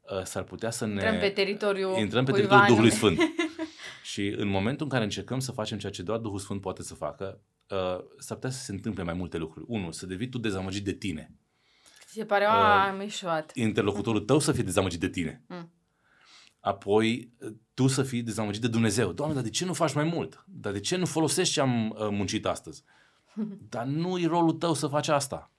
uh, 0.00 0.22
s-ar 0.22 0.42
putea 0.42 0.70
să 0.70 0.86
ne... 0.86 0.92
Intrăm 0.92 1.18
pe 1.18 1.28
teritoriul 1.28 1.98
Intrăm 1.98 2.24
pe 2.24 2.30
cuiva 2.30 2.48
teritoriul 2.48 2.76
Duhului 2.76 2.96
anume. 3.02 3.16
Sfânt. 3.16 3.48
și 4.12 4.26
în 4.28 4.48
momentul 4.48 4.84
în 4.84 4.90
care 4.90 5.04
încercăm 5.04 5.38
să 5.38 5.52
facem 5.52 5.78
ceea 5.78 5.92
ce 5.92 6.02
doar 6.02 6.18
Duhul 6.18 6.38
Sfânt 6.38 6.60
poate 6.60 6.82
să 6.82 6.94
facă, 6.94 7.40
uh, 7.68 7.98
s-ar 8.18 8.36
putea 8.36 8.50
să 8.50 8.64
se 8.64 8.72
întâmple 8.72 9.02
mai 9.02 9.14
multe 9.14 9.36
lucruri. 9.36 9.64
Unu, 9.68 9.90
să 9.90 10.06
devii 10.06 10.28
tu 10.28 10.38
dezamăgit 10.38 10.84
de 10.84 10.92
tine. 10.92 11.34
Ți 12.16 12.22
se 12.22 12.28
pare, 12.28 12.44
a, 12.44 12.88
am 12.88 13.00
eșuat. 13.00 13.50
Interlocutorul 13.54 14.20
tău 14.20 14.38
să 14.38 14.52
fie 14.52 14.62
dezamăgit 14.62 15.00
de 15.00 15.08
tine. 15.08 15.42
Mm. 15.46 15.72
Apoi, 16.60 17.32
tu 17.74 17.86
să 17.86 18.02
fii 18.02 18.22
dezamăgit 18.22 18.60
de 18.60 18.68
Dumnezeu. 18.68 19.12
Doamne, 19.12 19.34
dar 19.34 19.42
de 19.42 19.50
ce 19.50 19.64
nu 19.64 19.72
faci 19.72 19.94
mai 19.94 20.04
mult? 20.04 20.44
Dar 20.46 20.72
de 20.72 20.80
ce 20.80 20.96
nu 20.96 21.06
folosești 21.06 21.52
ce 21.52 21.60
am 21.60 21.90
uh, 21.90 22.08
muncit 22.10 22.46
astăzi? 22.46 22.84
Dar 23.74 23.84
nu 23.84 24.18
e 24.18 24.26
rolul 24.26 24.52
tău 24.52 24.74
să 24.74 24.86
faci 24.86 25.08
asta. 25.08 25.50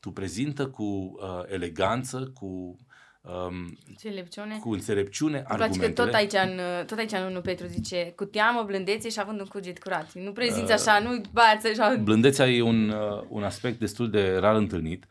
Tu 0.00 0.10
prezintă 0.10 0.68
cu 0.68 0.82
uh, 0.82 1.42
eleganță, 1.46 2.30
cu, 2.34 2.76
um, 3.20 3.78
Înțelepciune. 3.88 4.58
cu 4.58 4.72
înțelepciune 4.72 5.36
Îmi 5.36 5.44
place 5.44 5.58
că 5.58 5.64
argumentele. 5.64 6.06
tot 6.06 6.14
aici, 6.14 6.32
în, 6.32 6.86
tot 6.86 6.98
aici 6.98 7.12
în 7.12 7.30
1 7.30 7.40
Petru 7.40 7.66
zice, 7.66 8.12
cu 8.16 8.24
teamă, 8.24 8.62
blândețe 8.62 9.08
și 9.08 9.20
având 9.20 9.40
un 9.40 9.46
cuget 9.46 9.78
curat. 9.82 10.12
Nu 10.14 10.32
prezinți 10.32 10.72
așa, 10.72 10.98
nu 10.98 11.20
bați 11.32 11.66
așa. 11.66 11.96
Blândețea 11.96 12.48
e 12.48 12.62
un, 12.62 12.88
uh, 12.88 13.24
un 13.28 13.42
aspect 13.42 13.78
destul 13.78 14.10
de 14.10 14.36
rar 14.36 14.54
întâlnit, 14.54 15.06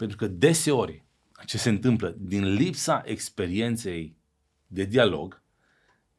pentru 0.00 0.16
că 0.16 0.26
deseori 0.26 1.04
ce 1.46 1.58
se 1.58 1.68
întâmplă 1.68 2.14
din 2.18 2.54
lipsa 2.54 3.02
experienței 3.04 4.16
de 4.66 4.84
dialog, 4.84 5.42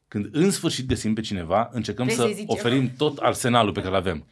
când 0.07 0.29
în 0.31 0.51
sfârșit 0.51 0.87
găsim 0.87 1.13
pe 1.13 1.21
cineva, 1.21 1.69
încercăm 1.71 2.05
Vrei 2.05 2.17
să 2.17 2.23
să-i 2.23 2.33
zici 2.33 2.45
oferim 2.47 2.91
tot 2.97 3.17
arsenalul 3.17 3.71
pe 3.71 3.79
care 3.79 3.91
îl 3.91 3.99
avem. 3.99 4.27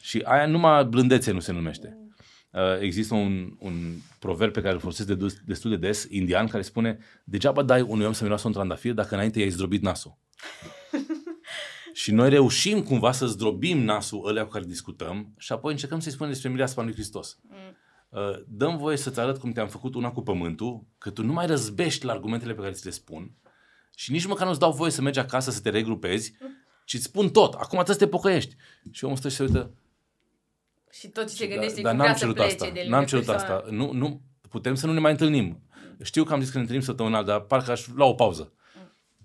Și 0.00 0.20
aia 0.24 0.46
numai 0.46 0.84
blândețe 0.84 1.30
nu 1.30 1.40
se 1.40 1.52
numește. 1.52 1.98
Uh, 2.50 2.60
există 2.80 3.14
un, 3.14 3.56
un 3.58 3.74
proverb 4.18 4.52
pe 4.52 4.60
care 4.60 4.72
îl 4.72 4.80
folosesc 4.80 5.08
de, 5.08 5.26
destul 5.46 5.70
de 5.70 5.76
des, 5.76 6.06
indian, 6.08 6.46
care 6.46 6.62
spune 6.62 6.98
degeaba 7.24 7.62
dai 7.62 7.80
unui 7.80 8.06
om 8.06 8.12
să 8.12 8.22
miroasă 8.22 8.46
un 8.46 8.52
trandafir 8.52 8.92
dacă 8.92 9.14
înainte 9.14 9.38
i-ai 9.38 9.48
zdrobit 9.48 9.82
nasul. 9.82 10.16
și 11.92 12.12
noi 12.12 12.28
reușim 12.28 12.82
cumva 12.82 13.12
să 13.12 13.26
zdrobim 13.26 13.78
nasul 13.78 14.26
ălea 14.26 14.44
cu 14.44 14.50
care 14.50 14.64
discutăm 14.64 15.34
și 15.38 15.52
apoi 15.52 15.72
încercăm 15.72 16.00
să-i 16.00 16.12
spunem 16.12 16.32
despre 16.32 16.50
mireasma 16.50 16.82
lui 16.82 16.92
Hristos. 16.92 17.38
Mm. 17.42 17.69
Uh, 18.10 18.40
dăm 18.46 18.76
voie 18.76 18.96
să-ți 18.96 19.20
arăt 19.20 19.38
cum 19.38 19.52
te-am 19.52 19.68
făcut 19.68 19.94
una 19.94 20.10
cu 20.10 20.22
pământul, 20.22 20.84
că 20.98 21.10
tu 21.10 21.22
nu 21.22 21.32
mai 21.32 21.46
răzbești 21.46 22.04
la 22.04 22.12
argumentele 22.12 22.54
pe 22.54 22.60
care 22.60 22.72
ți 22.72 22.84
le 22.84 22.90
spun 22.90 23.34
și 24.00 24.12
nici 24.12 24.26
măcar 24.26 24.46
nu-ți 24.46 24.58
dau 24.58 24.72
voie 24.72 24.90
să 24.90 25.02
mergi 25.02 25.18
acasă 25.18 25.50
să 25.50 25.60
te 25.60 25.70
regrupezi, 25.70 26.32
ci 26.84 26.94
îți 26.94 27.04
spun 27.04 27.30
tot. 27.30 27.54
Acum 27.54 27.68
trebuie 27.68 27.96
să 27.96 28.04
te 28.04 28.08
pocăiești. 28.08 28.56
Și 28.90 29.04
omul 29.04 29.16
stă 29.16 29.28
și 29.28 29.36
se 29.36 29.42
uită. 29.42 29.74
Și 30.90 31.08
tot 31.08 31.28
ce 31.28 31.34
se 31.34 31.46
da, 31.46 31.52
gândește 31.52 31.80
da, 31.80 31.90
cum 31.90 31.98
vrea 31.98 32.14
să 32.14 32.32
plece 32.32 32.42
asta. 32.42 32.70
de 32.70 32.86
N-am 32.88 33.04
cerut 33.04 33.24
persoană. 33.24 33.54
asta. 33.54 33.70
Nu, 33.70 33.92
nu, 33.92 34.22
putem 34.48 34.74
să 34.74 34.86
nu 34.86 34.92
ne 34.92 35.00
mai 35.00 35.10
întâlnim. 35.10 35.62
Știu 36.02 36.24
că 36.24 36.32
am 36.32 36.40
zis 36.40 36.48
că 36.48 36.54
ne 36.54 36.60
întâlnim 36.60 36.84
săptămânal, 36.86 37.24
dar 37.24 37.40
parcă 37.40 37.70
aș 37.70 37.86
lua 37.88 38.06
o 38.06 38.14
pauză. 38.14 38.52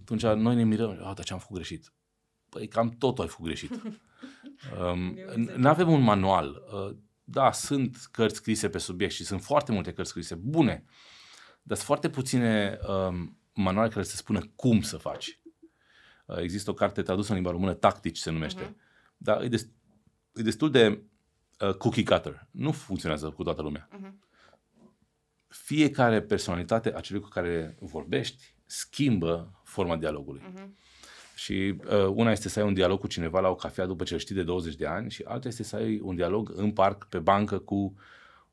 Atunci 0.02 0.22
noi 0.22 0.56
ne 0.56 0.64
mirăm, 0.64 0.90
ah, 0.90 1.16
dar 1.16 1.24
ce 1.24 1.34
am 1.34 1.40
făcut 1.40 1.56
greșit? 1.56 1.94
Păi 2.50 2.68
cam 2.68 2.90
totul 2.90 3.24
ai 3.24 3.30
făcut 3.30 3.46
greșit. 3.46 3.72
um, 4.92 5.18
nu 5.56 5.68
avem 5.68 5.92
un 5.92 6.02
manual. 6.02 6.64
Uh, 6.74 6.96
da, 7.28 7.52
sunt 7.52 7.98
cărți 8.12 8.36
scrise 8.36 8.70
pe 8.70 8.78
subiect 8.78 9.14
și 9.14 9.26
sunt 9.26 9.42
foarte 9.42 9.72
multe 9.72 9.94
cărți 9.94 10.10
scrise 10.10 10.36
bune, 10.36 10.84
dar 11.62 11.78
sunt 11.78 11.88
foarte 11.88 12.10
puține 12.10 12.80
um, 12.88 13.38
manuale 13.54 13.90
care 13.90 14.06
să 14.06 14.16
spună 14.16 14.42
cum 14.56 14.82
să 14.82 14.98
faci. 14.98 15.40
Uh, 16.26 16.38
există 16.38 16.70
o 16.70 16.74
carte 16.74 17.02
tradusă 17.02 17.30
în 17.30 17.36
limba 17.36 17.52
română, 17.52 17.74
Tactici 17.74 18.18
se 18.18 18.32
numește. 18.32 18.64
Uh-huh. 18.64 19.18
Dar 19.18 19.42
e, 19.42 19.48
dest- 19.48 19.72
e 20.34 20.42
destul 20.42 20.72
de 20.72 21.04
uh, 21.60 21.74
cookie 21.74 22.04
cutter. 22.04 22.48
Nu 22.52 22.72
funcționează 22.72 23.30
cu 23.30 23.44
toată 23.44 23.62
lumea. 23.62 23.90
Uh-huh. 23.92 24.14
Fiecare 25.48 26.22
personalitate 26.22 26.96
a 26.96 27.00
celui 27.00 27.22
cu 27.22 27.28
care 27.28 27.78
vorbești 27.80 28.56
schimbă 28.66 29.62
forma 29.64 29.98
dialogului. 29.98 30.42
Uh-huh. 30.42 30.68
Și 31.36 31.76
uh, 31.86 32.06
una 32.14 32.32
este 32.32 32.50
să 32.50 32.60
ai 32.60 32.66
un 32.66 32.74
dialog 32.74 33.00
cu 33.00 33.08
cineva 33.08 33.40
la 33.40 33.50
o 33.50 33.56
cafea 33.56 33.86
după 33.86 34.04
ce 34.04 34.14
îl 34.14 34.20
știi 34.20 34.36
de 34.36 34.44
20 34.44 34.76
de 34.76 34.86
ani 34.86 35.12
și 35.12 35.24
alta 35.28 35.48
este 35.48 35.64
să 35.64 35.76
ai 35.76 36.00
un 36.04 36.16
dialog 36.16 36.52
în 36.56 36.72
parc, 36.72 37.06
pe 37.10 37.20
bancă, 37.20 37.58
cu 37.58 37.96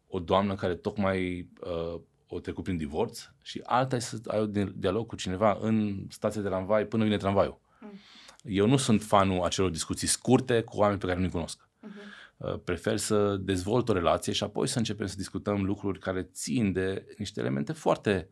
o 0.06 0.18
doamnă 0.18 0.54
care 0.54 0.74
tocmai 0.74 1.48
uh, 1.60 2.00
o 2.28 2.40
trecut 2.40 2.64
prin 2.64 2.76
divorț 2.76 3.28
și 3.42 3.60
alta 3.64 3.96
este 3.96 4.16
să 4.16 4.30
ai 4.30 4.40
un 4.40 4.72
dialog 4.76 5.06
cu 5.06 5.16
cineva 5.16 5.58
în 5.60 6.06
stația 6.08 6.40
de 6.40 6.48
tramvai 6.48 6.84
până 6.84 7.04
vine 7.04 7.16
tramvaiul. 7.16 7.60
Mm. 7.80 7.98
Eu 8.42 8.66
nu 8.66 8.76
sunt 8.76 9.02
fanul 9.02 9.42
acelor 9.42 9.70
discuții 9.70 10.08
scurte 10.08 10.62
cu 10.62 10.76
oameni 10.76 10.98
pe 10.98 11.06
care 11.06 11.18
nu-i 11.18 11.30
cunosc. 11.30 11.68
Uh-huh. 11.86 12.64
Prefer 12.64 12.96
să 12.96 13.36
dezvolt 13.36 13.88
o 13.88 13.92
relație 13.92 14.32
și 14.32 14.44
apoi 14.44 14.66
să 14.66 14.78
începem 14.78 15.06
să 15.06 15.16
discutăm 15.16 15.64
lucruri 15.64 15.98
care 15.98 16.22
țin 16.22 16.72
de 16.72 17.06
niște 17.18 17.40
elemente 17.40 17.72
foarte 17.72 18.28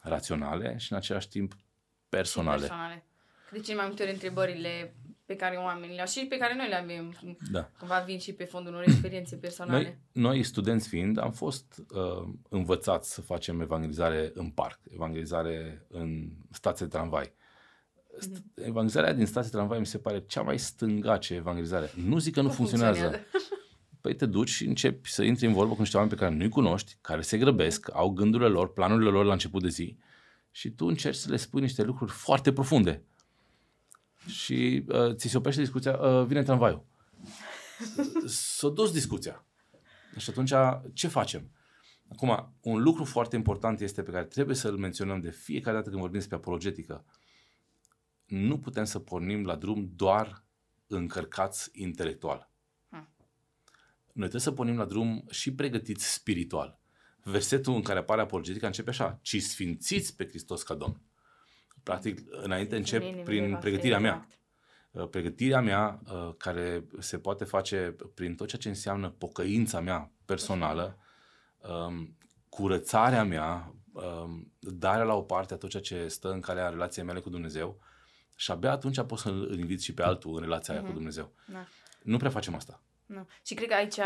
raționale 0.00 0.76
și 0.78 0.92
în 0.92 0.98
același 0.98 1.28
timp 1.28 1.56
personale. 2.08 2.58
personale. 2.58 3.07
De 3.52 3.60
cele 3.60 3.76
mai 3.76 3.86
multe 3.86 4.02
ori 4.02 4.12
întrebările 4.12 4.94
pe 5.28 5.36
care 5.36 5.56
oamenii 5.56 5.94
le 5.94 6.00
au 6.00 6.06
și 6.06 6.26
pe 6.28 6.36
care 6.36 6.54
noi 6.54 6.68
le 6.68 6.74
avem, 6.74 7.18
da. 7.50 7.70
cumva 7.78 7.98
vin 8.06 8.18
și 8.18 8.32
pe 8.32 8.44
fondul 8.44 8.72
unor 8.72 8.84
experiențe 8.86 9.36
personale. 9.36 9.82
Noi, 10.12 10.24
noi 10.24 10.42
studenți 10.42 10.88
fiind, 10.88 11.18
am 11.18 11.32
fost 11.32 11.84
uh, 11.90 12.34
învățați 12.48 13.12
să 13.12 13.20
facem 13.20 13.60
evangelizare 13.60 14.30
în 14.34 14.50
parc, 14.50 14.80
evangelizare 14.92 15.86
în 15.88 16.28
stație 16.50 16.86
de 16.86 16.92
tramvai. 16.92 17.24
Mm-hmm. 17.24 18.54
Evangelizarea 18.54 19.12
din 19.12 19.26
stație 19.26 19.50
de 19.50 19.56
tramvai 19.56 19.78
mi 19.78 19.86
se 19.86 19.98
pare 19.98 20.24
cea 20.26 20.42
mai 20.42 20.58
stângace 20.58 21.34
evangelizare. 21.34 21.90
Nu 22.06 22.18
zic 22.18 22.34
că 22.34 22.40
nu, 22.40 22.46
nu 22.46 22.52
funcționează. 22.52 23.00
funcționează. 23.00 23.26
Păi 24.00 24.14
te 24.14 24.26
duci 24.26 24.48
și 24.48 24.64
începi 24.64 25.10
să 25.10 25.22
intri 25.22 25.46
în 25.46 25.52
vorbă 25.52 25.72
cu 25.74 25.80
niște 25.80 25.96
oameni 25.96 26.14
pe 26.14 26.20
care 26.20 26.34
nu-i 26.34 26.48
cunoști, 26.48 26.96
care 27.00 27.20
se 27.20 27.38
grăbesc, 27.38 27.90
au 27.92 28.10
gândurile 28.10 28.48
lor, 28.48 28.72
planurile 28.72 29.10
lor 29.10 29.24
la 29.24 29.32
început 29.32 29.62
de 29.62 29.68
zi 29.68 29.96
și 30.50 30.70
tu 30.70 30.86
încerci 30.86 31.16
să 31.16 31.30
le 31.30 31.36
spui 31.36 31.60
niște 31.60 31.82
lucruri 31.82 32.10
foarte 32.10 32.52
profunde 32.52 33.02
și 34.28 34.84
uh, 34.88 35.14
ți 35.14 35.28
se 35.28 35.36
oprește 35.36 35.60
discuția, 35.60 35.96
uh, 35.96 36.26
vine 36.26 36.42
tramvaiul. 36.42 36.84
S-a 38.26 38.68
dus 38.68 38.92
discuția. 38.92 39.44
Și 40.16 40.30
atunci, 40.30 40.52
ce 40.92 41.08
facem? 41.08 41.50
Acum, 42.08 42.54
un 42.60 42.82
lucru 42.82 43.04
foarte 43.04 43.36
important 43.36 43.80
este 43.80 44.02
pe 44.02 44.10
care 44.10 44.24
trebuie 44.24 44.56
să-l 44.56 44.76
menționăm 44.76 45.20
de 45.20 45.30
fiecare 45.30 45.76
dată 45.76 45.88
când 45.88 46.00
vorbim 46.00 46.18
despre 46.18 46.36
apologetică. 46.36 47.04
Nu 48.26 48.58
putem 48.58 48.84
să 48.84 48.98
pornim 48.98 49.44
la 49.44 49.56
drum 49.56 49.90
doar 49.96 50.44
încărcați 50.86 51.70
intelectual. 51.72 52.50
Hmm. 52.88 53.08
Noi 54.04 54.28
trebuie 54.28 54.40
să 54.40 54.52
pornim 54.52 54.76
la 54.76 54.84
drum 54.84 55.24
și 55.30 55.54
pregătiți 55.54 56.12
spiritual. 56.12 56.78
Versetul 57.22 57.74
în 57.74 57.82
care 57.82 57.98
apare 57.98 58.20
apologetica 58.20 58.66
începe 58.66 58.90
așa, 58.90 59.18
ci 59.22 59.42
sfințiți 59.42 60.16
pe 60.16 60.26
Hristos 60.28 60.62
ca 60.62 60.74
Domn. 60.74 61.02
Practic, 61.88 62.20
înainte 62.30 62.76
încep 62.76 63.24
prin 63.24 63.56
pregătirea 63.60 63.98
mea. 63.98 64.26
Uh, 64.90 65.08
pregătirea 65.08 65.60
mea, 65.60 66.00
uh, 66.12 66.34
care 66.36 66.84
se 66.98 67.18
poate 67.18 67.44
face 67.44 67.96
prin 68.14 68.34
tot 68.34 68.48
ceea 68.48 68.60
ce 68.60 68.68
înseamnă 68.68 69.08
pocăința 69.10 69.80
mea 69.80 70.12
personală, 70.24 70.98
um, 71.58 72.16
curățarea 72.48 73.24
mea, 73.24 73.74
um, 73.92 74.52
darea 74.58 75.04
la 75.04 75.14
o 75.14 75.22
parte 75.22 75.54
a 75.54 75.56
tot 75.56 75.70
ceea 75.70 75.82
ce 75.82 76.08
stă 76.08 76.30
în 76.30 76.40
calea 76.40 76.68
relației 76.68 77.04
mele 77.04 77.20
cu 77.20 77.30
Dumnezeu 77.30 77.80
și 78.36 78.50
abia 78.50 78.70
atunci 78.70 79.00
pot 79.00 79.18
să-l 79.18 79.58
invit 79.58 79.82
și 79.82 79.94
pe 79.94 80.02
altul 80.02 80.34
în 80.34 80.40
relația 80.40 80.74
aia 80.74 80.82
uh-huh. 80.82 80.86
cu 80.86 80.90
mhm. 80.90 80.98
Dumnezeu. 80.98 81.32
Da. 81.52 81.66
Nu 82.02 82.16
prea 82.16 82.30
facem 82.30 82.54
asta. 82.54 82.82
Nu. 83.06 83.26
Și 83.44 83.54
cred 83.54 83.68
că 83.68 83.74
aici, 83.74 83.98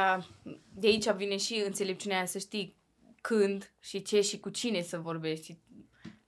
de 0.75 0.87
aici 0.87 1.11
vine 1.11 1.37
și 1.37 1.63
înțelepciunea 1.67 2.17
aia 2.17 2.27
să 2.27 2.39
știi 2.39 2.77
când 3.21 3.73
și 3.81 4.03
ce 4.03 4.21
și 4.21 4.39
cu 4.39 4.49
cine 4.49 4.83
să 4.83 4.99
vorbești 4.99 5.59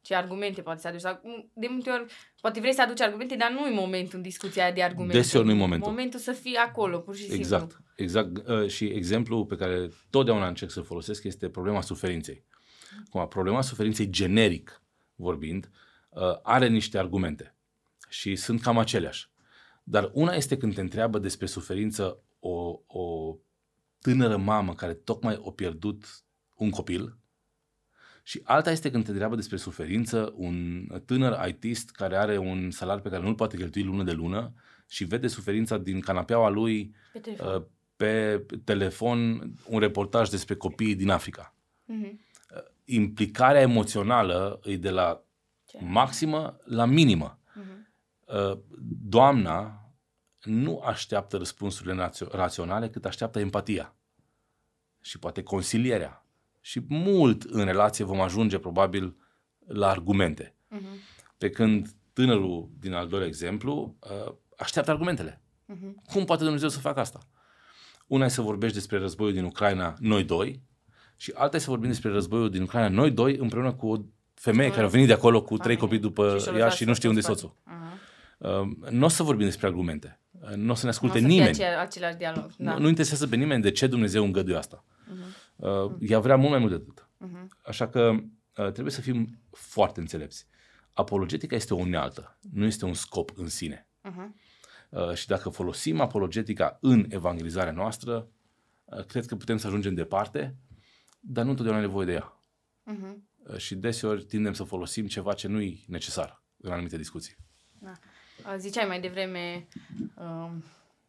ce 0.04 0.14
argumente 0.14 0.62
poate 0.62 0.80
să 0.80 0.88
aduci. 0.88 1.02
Mm, 1.22 1.50
de 1.54 1.66
multe 1.70 1.90
ori, 1.90 2.04
poate 2.40 2.60
vrei 2.60 2.74
să 2.74 2.82
aduci 2.82 3.00
argumente, 3.00 3.36
dar 3.36 3.50
nu 3.50 3.66
e 3.66 3.70
momentul 3.70 4.16
în 4.16 4.22
discuția 4.22 4.72
de 4.72 4.82
argumente. 4.82 5.16
Deseori 5.16 5.46
nu 5.46 5.52
e 5.52 5.56
momentul. 5.56 5.90
Momentul 5.90 6.20
să 6.20 6.32
fii 6.32 6.56
acolo, 6.56 6.98
pur 6.98 7.16
și 7.16 7.32
exact, 7.32 7.70
simplu. 7.70 7.84
Exact. 7.96 8.48
Uh, 8.48 8.68
și 8.68 8.84
exemplul 8.84 9.44
pe 9.44 9.56
care 9.56 9.88
totdeauna 10.10 10.48
încerc 10.48 10.70
să 10.70 10.80
folosesc 10.80 11.24
este 11.24 11.48
problema 11.48 11.80
suferinței. 11.80 12.44
Acum, 13.06 13.28
problema 13.28 13.60
suferinței 13.60 14.10
generic 14.10 14.82
vorbind, 15.14 15.70
uh, 16.08 16.22
are 16.42 16.68
niște 16.68 16.98
argumente 16.98 17.54
și 18.08 18.36
sunt 18.36 18.60
cam 18.60 18.78
aceleași. 18.78 19.28
Dar 19.82 20.10
una 20.12 20.34
este 20.34 20.56
când 20.56 20.74
te 20.74 20.80
întreabă 20.80 21.18
despre 21.18 21.46
suferință 21.46 22.22
o, 22.40 22.80
o 22.86 23.36
tânără 24.00 24.36
mamă 24.36 24.74
care 24.74 24.94
tocmai 24.94 25.42
a 25.46 25.50
pierdut 25.50 26.24
un 26.54 26.70
copil 26.70 27.18
și 28.26 28.40
alta 28.44 28.70
este 28.70 28.90
când 28.90 29.04
te 29.04 29.10
întreabă 29.10 29.34
despre 29.34 29.56
suferință 29.56 30.32
un 30.36 30.86
tânăr 31.04 31.48
ITist 31.48 31.90
care 31.90 32.16
are 32.16 32.38
un 32.38 32.70
salar 32.70 33.00
pe 33.00 33.08
care 33.08 33.22
nu-l 33.22 33.34
poate 33.34 33.56
cheltui 33.56 33.82
lună 33.82 34.02
de 34.02 34.12
lună 34.12 34.54
și 34.88 35.04
vede 35.04 35.26
suferința 35.26 35.78
din 35.78 36.00
canapeaua 36.00 36.48
lui 36.48 36.94
pe 37.12 37.18
telefon, 37.18 37.54
uh, 37.54 37.62
pe 37.96 38.44
telefon 38.64 39.50
un 39.68 39.78
reportaj 39.78 40.28
despre 40.28 40.54
copiii 40.54 40.94
din 40.94 41.10
Africa. 41.10 41.54
Uh-huh. 41.88 42.18
Implicarea 42.84 43.60
emoțională 43.60 44.60
e 44.64 44.76
de 44.76 44.90
la 44.90 45.22
Ce? 45.64 45.78
maximă 45.80 46.58
la 46.64 46.84
minimă. 46.84 47.38
Uh-huh. 47.38 48.58
Doamna 49.02 49.78
nu 50.42 50.80
așteaptă 50.80 51.36
răspunsurile 51.36 52.10
raționale 52.30 52.90
cât 52.90 53.04
așteaptă 53.04 53.38
empatia 53.38 53.94
și 55.00 55.18
poate 55.18 55.42
consilierea 55.42 56.23
și 56.64 56.80
mult 56.88 57.42
în 57.42 57.64
relație 57.64 58.04
vom 58.04 58.20
ajunge 58.20 58.58
probabil 58.58 59.16
la 59.66 59.88
argumente. 59.88 60.54
Uh-huh. 60.76 61.22
Pe 61.38 61.50
când 61.50 61.88
tânărul 62.12 62.70
din 62.78 62.92
al 62.92 63.08
doilea 63.08 63.28
exemplu 63.28 63.96
uh, 64.00 64.32
așteaptă 64.56 64.90
argumentele. 64.90 65.40
Uh-huh. 65.72 66.12
Cum 66.12 66.24
poate 66.24 66.42
Dumnezeu 66.42 66.68
să 66.68 66.78
facă 66.78 67.00
asta? 67.00 67.20
Una 68.06 68.24
e 68.24 68.28
să 68.28 68.40
vorbești 68.40 68.76
despre 68.76 68.98
războiul 68.98 69.32
din 69.32 69.44
Ucraina, 69.44 69.94
noi 69.98 70.24
doi, 70.24 70.62
și 71.16 71.32
alta 71.34 71.56
e 71.56 71.60
să 71.60 71.70
vorbim 71.70 71.88
despre 71.88 72.10
războiul 72.10 72.50
din 72.50 72.62
Ucraina, 72.62 72.88
noi 72.88 73.10
doi, 73.10 73.36
împreună 73.36 73.72
cu 73.72 73.92
o 73.92 73.96
femeie 74.34 74.70
care 74.70 74.84
a 74.84 74.88
venit 74.88 75.06
de 75.06 75.12
acolo 75.12 75.42
cu 75.42 75.56
trei 75.56 75.76
copii 75.76 75.98
după 75.98 76.38
și 76.38 76.58
ea 76.58 76.68
și 76.68 76.84
nu 76.84 76.94
știe 76.94 77.08
unde 77.08 77.20
e 77.20 77.24
soțul. 77.24 77.54
Uh-huh. 77.56 77.98
Uh, 78.38 78.90
nu 78.90 79.04
o 79.04 79.08
să 79.08 79.22
vorbim 79.22 79.46
despre 79.46 79.66
argumente. 79.66 80.20
Uh, 80.30 80.54
nu 80.54 80.70
o 80.70 80.74
să 80.74 80.84
ne 80.84 80.90
asculte 80.90 81.20
n-o 81.20 81.28
să 81.28 81.32
nimeni. 81.32 81.64
același 81.64 82.16
dialog. 82.16 82.50
Da. 82.56 82.72
Nu, 82.72 82.78
nu 82.78 82.88
interesează 82.88 83.26
pe 83.26 83.36
nimeni 83.36 83.62
de 83.62 83.70
ce 83.70 83.86
Dumnezeu 83.86 84.24
îngăduie 84.24 84.56
asta. 84.56 84.84
Uh-huh. 84.84 85.43
Uh, 85.56 85.92
ea 86.00 86.20
vrea 86.20 86.36
mult 86.36 86.50
mai 86.50 86.58
mult 86.58 86.70
de 86.70 86.76
atât. 86.76 87.08
Uh-huh. 87.26 87.48
Așa 87.64 87.88
că 87.88 88.10
uh, 88.10 88.72
trebuie 88.72 88.92
să 88.92 89.00
fim 89.00 89.38
foarte 89.50 90.00
înțelepți. 90.00 90.46
Apologetica 90.92 91.54
este 91.54 91.74
o 91.74 91.76
unealtă, 91.76 92.38
nu 92.52 92.64
este 92.64 92.84
un 92.84 92.94
scop 92.94 93.30
în 93.36 93.48
sine. 93.48 93.88
Uh-huh. 94.04 94.28
Uh, 94.88 95.14
și 95.14 95.26
dacă 95.26 95.48
folosim 95.48 96.00
apologetica 96.00 96.78
în 96.80 97.06
evangelizarea 97.08 97.72
noastră, 97.72 98.28
uh, 98.84 99.04
cred 99.04 99.26
că 99.26 99.36
putem 99.36 99.56
să 99.56 99.66
ajungem 99.66 99.94
departe, 99.94 100.56
dar 101.20 101.44
nu 101.44 101.50
întotdeauna 101.50 101.82
e 101.82 101.86
nevoie 101.86 102.06
de 102.06 102.12
ea. 102.12 102.40
Uh-huh. 102.92 103.14
Uh, 103.46 103.56
și 103.56 103.74
deseori 103.74 104.24
tindem 104.24 104.52
să 104.52 104.64
folosim 104.64 105.06
ceva 105.06 105.32
ce 105.32 105.48
nu 105.48 105.60
e 105.60 105.80
necesar 105.86 106.42
în 106.56 106.72
anumite 106.72 106.96
discuții. 106.96 107.36
Da. 107.78 107.92
Ziceai 108.56 108.86
mai 108.86 109.00
devreme 109.00 109.68
uh, 110.14 110.50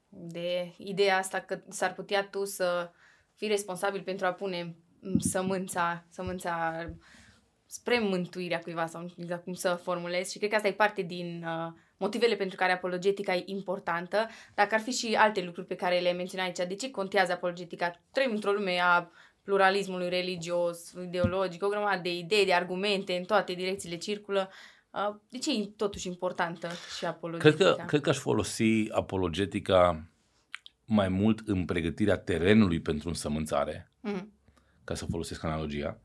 de 0.10 0.73
ideea 0.77 1.17
asta 1.17 1.39
că 1.39 1.62
s-ar 1.69 1.93
putea 1.93 2.27
tu 2.27 2.45
să 2.45 2.91
fii 3.36 3.48
responsabil 3.48 4.02
pentru 4.02 4.26
a 4.26 4.32
pune 4.32 4.76
mm, 5.00 5.19
sămânța, 5.19 6.06
sămânța 6.10 6.86
spre 7.65 8.00
mântuirea 8.00 8.60
cuiva 8.60 8.86
sau 8.86 9.02
nu 9.02 9.08
știu 9.08 9.24
exact 9.24 9.43
cum 9.43 9.54
să 9.54 9.80
formulez 9.84 10.30
și 10.30 10.38
cred 10.38 10.50
că 10.50 10.56
asta 10.56 10.67
e 10.67 10.74
parte 10.74 11.02
din 11.02 11.45
uh, 11.48 11.74
motivele 11.98 12.36
pentru 12.36 12.58
care 12.58 12.71
apologetica 12.71 13.36
e 13.36 13.43
importantă. 13.45 14.28
Dacă 14.54 14.76
ar 14.76 14.82
fi 14.82 14.91
și 14.91 15.15
alte 15.15 15.43
lucruri 15.43 15.67
pe 15.67 15.76
care 15.76 16.00
le 16.00 16.12
menționai 16.12 16.45
aici, 16.45 16.67
de 16.67 16.76
ce 16.76 16.91
contează 16.91 17.32
apologetica? 17.32 18.02
Trăim 18.12 18.32
într-o 18.32 18.52
lume 18.52 18.80
a 18.82 19.12
pluralismului 19.43 20.10
religios, 20.10 20.91
ideologic, 20.91 21.63
o 21.63 21.67
grămadă 21.67 22.02
de 22.02 22.15
idei, 22.15 22.45
de 22.45 22.54
argumente, 22.54 23.13
în 23.13 23.24
toate 23.24 23.54
direcțiile 23.54 23.98
circulă. 23.98 24.52
Uh, 24.91 25.15
de 25.30 25.38
ce 25.38 25.52
e 25.52 25.65
totuși 25.65 26.08
importantă 26.08 26.69
și 26.98 27.06
apologetica? 27.06 27.63
Cred 27.63 27.76
că, 27.76 27.84
cred 27.86 28.02
că 28.02 28.10
aș 28.10 28.17
folosi 28.17 28.91
apologetica 28.91 30.10
mai 30.86 31.10
mult 31.10 31.48
în 31.48 31.65
pregătirea 31.65 32.17
terenului 32.17 32.80
pentru 32.80 33.08
însămânțare, 33.08 33.91
mm-hmm. 34.08 34.26
ca 34.84 34.95
să 34.95 35.06
folosesc 35.06 35.43
analogia, 35.43 36.02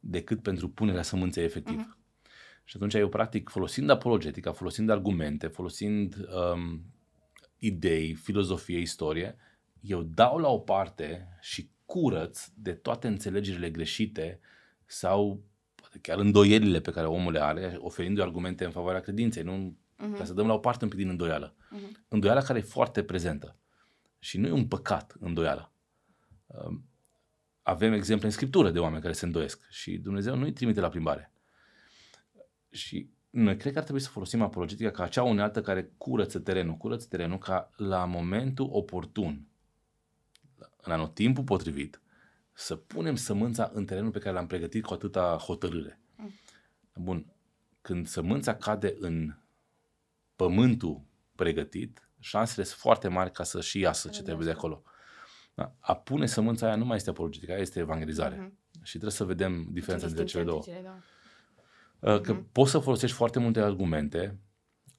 decât 0.00 0.42
pentru 0.42 0.68
punerea 0.68 1.02
sămânței 1.02 1.44
efectiv. 1.44 1.80
Mm-hmm. 1.80 2.02
Și 2.64 2.76
atunci 2.76 2.94
eu, 2.94 3.08
practic, 3.08 3.48
folosind 3.48 3.90
apologetica, 3.90 4.52
folosind 4.52 4.90
argumente, 4.90 5.46
folosind 5.46 6.16
um, 6.54 6.82
idei, 7.58 8.14
filozofie, 8.14 8.78
istorie, 8.78 9.36
eu 9.80 10.02
dau 10.02 10.38
la 10.38 10.48
o 10.48 10.58
parte 10.58 11.28
și 11.40 11.70
curăț 11.84 12.46
de 12.54 12.72
toate 12.72 13.06
înțelegerile 13.06 13.70
greșite 13.70 14.40
sau 14.86 15.44
poate 15.74 15.98
chiar 15.98 16.18
îndoielile 16.18 16.80
pe 16.80 16.90
care 16.90 17.06
omul 17.06 17.32
le 17.32 17.42
are, 17.42 17.76
oferindu-i 17.78 18.22
argumente 18.22 18.64
în 18.64 18.70
favoarea 18.70 19.00
credinței, 19.00 19.42
nu 19.42 19.76
uh-huh. 19.76 20.18
ca 20.18 20.24
să 20.24 20.34
dăm 20.34 20.46
la 20.46 20.54
o 20.54 20.58
parte 20.58 20.84
un 20.84 20.90
pic 20.90 20.98
din 20.98 21.08
îndoială. 21.08 21.54
Uh-huh. 21.54 22.08
Îndoiala 22.08 22.42
care 22.42 22.58
e 22.58 22.62
foarte 22.62 23.02
prezentă. 23.02 23.58
Și 24.24 24.38
nu 24.38 24.46
e 24.46 24.50
un 24.50 24.68
păcat 24.68 25.16
îndoiala. 25.20 25.72
Um, 26.46 26.88
avem 27.62 27.92
exemple 27.92 28.26
în 28.26 28.32
Scriptură 28.32 28.70
de 28.70 28.78
oameni 28.78 29.00
care 29.02 29.12
se 29.12 29.24
îndoiesc 29.24 29.68
și 29.70 29.98
Dumnezeu 29.98 30.36
nu 30.36 30.44
îi 30.44 30.52
trimite 30.52 30.80
la 30.80 30.88
plimbare. 30.88 31.32
Și 32.70 33.10
noi 33.30 33.56
cred 33.56 33.72
că 33.72 33.78
ar 33.78 33.84
trebui 33.84 34.02
să 34.02 34.08
folosim 34.08 34.42
apologetica 34.42 34.90
ca 34.90 35.02
acea 35.02 35.22
unealtă 35.22 35.62
care 35.62 35.92
curăță 35.98 36.38
terenul, 36.38 36.76
curăță 36.76 37.06
terenul 37.08 37.38
ca 37.38 37.70
la 37.76 38.04
momentul 38.04 38.68
oportun, 38.70 39.46
în 40.76 40.92
anotimpul 40.92 41.44
potrivit, 41.44 42.00
să 42.52 42.76
punem 42.76 43.16
sămânța 43.16 43.70
în 43.74 43.84
terenul 43.84 44.10
pe 44.10 44.18
care 44.18 44.34
l-am 44.34 44.46
pregătit 44.46 44.84
cu 44.84 44.92
atâta 44.92 45.36
hotărâre. 45.36 46.00
Mm. 46.16 46.30
Bun, 46.94 47.32
când 47.80 48.06
sămânța 48.06 48.54
cade 48.56 48.96
în 48.98 49.34
pământul 50.36 51.04
pregătit, 51.34 52.08
șansele 52.24 52.64
sunt 52.64 52.78
foarte 52.78 53.08
mari 53.08 53.30
ca 53.30 53.42
să 53.42 53.60
și 53.60 53.78
iasă 53.78 54.08
ce 54.08 54.22
trebuie 54.22 54.46
de 54.46 54.52
acolo. 54.52 54.82
Da? 55.54 55.74
A 55.80 55.94
pune 55.94 56.26
sămânța 56.26 56.66
aia 56.66 56.76
nu 56.76 56.84
mai 56.84 56.96
este 56.96 57.10
apologetică, 57.10 57.52
aia 57.52 57.60
este 57.60 57.78
evangelizare. 57.78 58.36
Uh-huh. 58.36 58.82
Și 58.82 58.90
trebuie 58.90 59.10
să 59.10 59.24
vedem 59.24 59.66
diferența 59.70 60.06
dintre 60.06 60.24
cele 60.24 60.44
două. 60.44 60.60
Cele 60.64 60.80
două. 60.82 62.14
Uh, 62.14 62.20
că 62.20 62.36
uh-huh. 62.36 62.52
poți 62.52 62.70
să 62.70 62.78
folosești 62.78 63.16
foarte 63.16 63.38
multe 63.38 63.60
argumente 63.60 64.38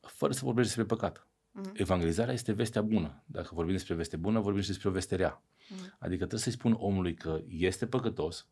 fără 0.02 0.34
să 0.34 0.42
vorbești 0.44 0.76
despre 0.76 0.96
păcat. 0.96 1.28
Uh-huh. 1.28 1.72
Evangelizarea 1.74 2.34
este 2.34 2.52
vestea 2.52 2.82
bună. 2.82 3.24
Dacă 3.26 3.50
vorbim 3.54 3.74
despre 3.74 3.94
veste 3.94 4.18
bună, 4.18 4.40
vorbim 4.40 4.62
și 4.62 4.68
despre 4.68 4.90
o 4.90 4.92
veste 4.92 5.16
rea. 5.16 5.42
Uh-huh. 5.42 5.98
Adică 6.00 6.18
trebuie 6.18 6.40
să-i 6.40 6.52
spun 6.52 6.76
omului 6.80 7.14
că 7.14 7.42
este 7.48 7.88
păcătos 7.88 8.48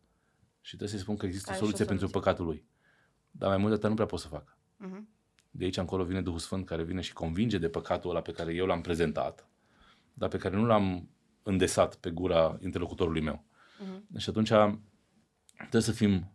și 0.60 0.76
trebuie 0.76 0.88
să-i 0.88 0.98
spun 0.98 1.16
că 1.16 1.26
există 1.26 1.50
o 1.52 1.54
soluție, 1.54 1.84
pentru 1.84 2.08
păcatul 2.08 2.44
lui. 2.44 2.66
Dar 3.30 3.48
mai 3.48 3.58
mult 3.58 3.68
de 3.68 3.74
atât 3.74 3.88
nu 3.88 3.94
prea 3.94 4.06
pot 4.06 4.20
să 4.20 4.28
fac. 4.28 4.56
Uh-huh. 4.56 5.13
De 5.56 5.64
aici 5.64 5.76
încolo 5.76 6.04
vine 6.04 6.22
Duhul 6.22 6.38
Sfânt 6.38 6.66
care 6.66 6.82
vine 6.82 7.00
și 7.00 7.12
convinge 7.12 7.58
de 7.58 7.68
păcatul 7.68 8.10
ăla 8.10 8.20
pe 8.20 8.32
care 8.32 8.54
eu 8.54 8.66
l-am 8.66 8.80
prezentat, 8.80 9.48
dar 10.12 10.28
pe 10.28 10.36
care 10.36 10.56
nu 10.56 10.64
l-am 10.64 11.08
îndesat 11.42 11.94
pe 11.94 12.10
gura 12.10 12.58
interlocutorului 12.62 13.20
meu. 13.20 13.44
Uh-huh. 13.44 14.16
Și 14.16 14.28
atunci 14.28 14.48
trebuie 15.56 15.82
să 15.82 15.92
fim 15.92 16.34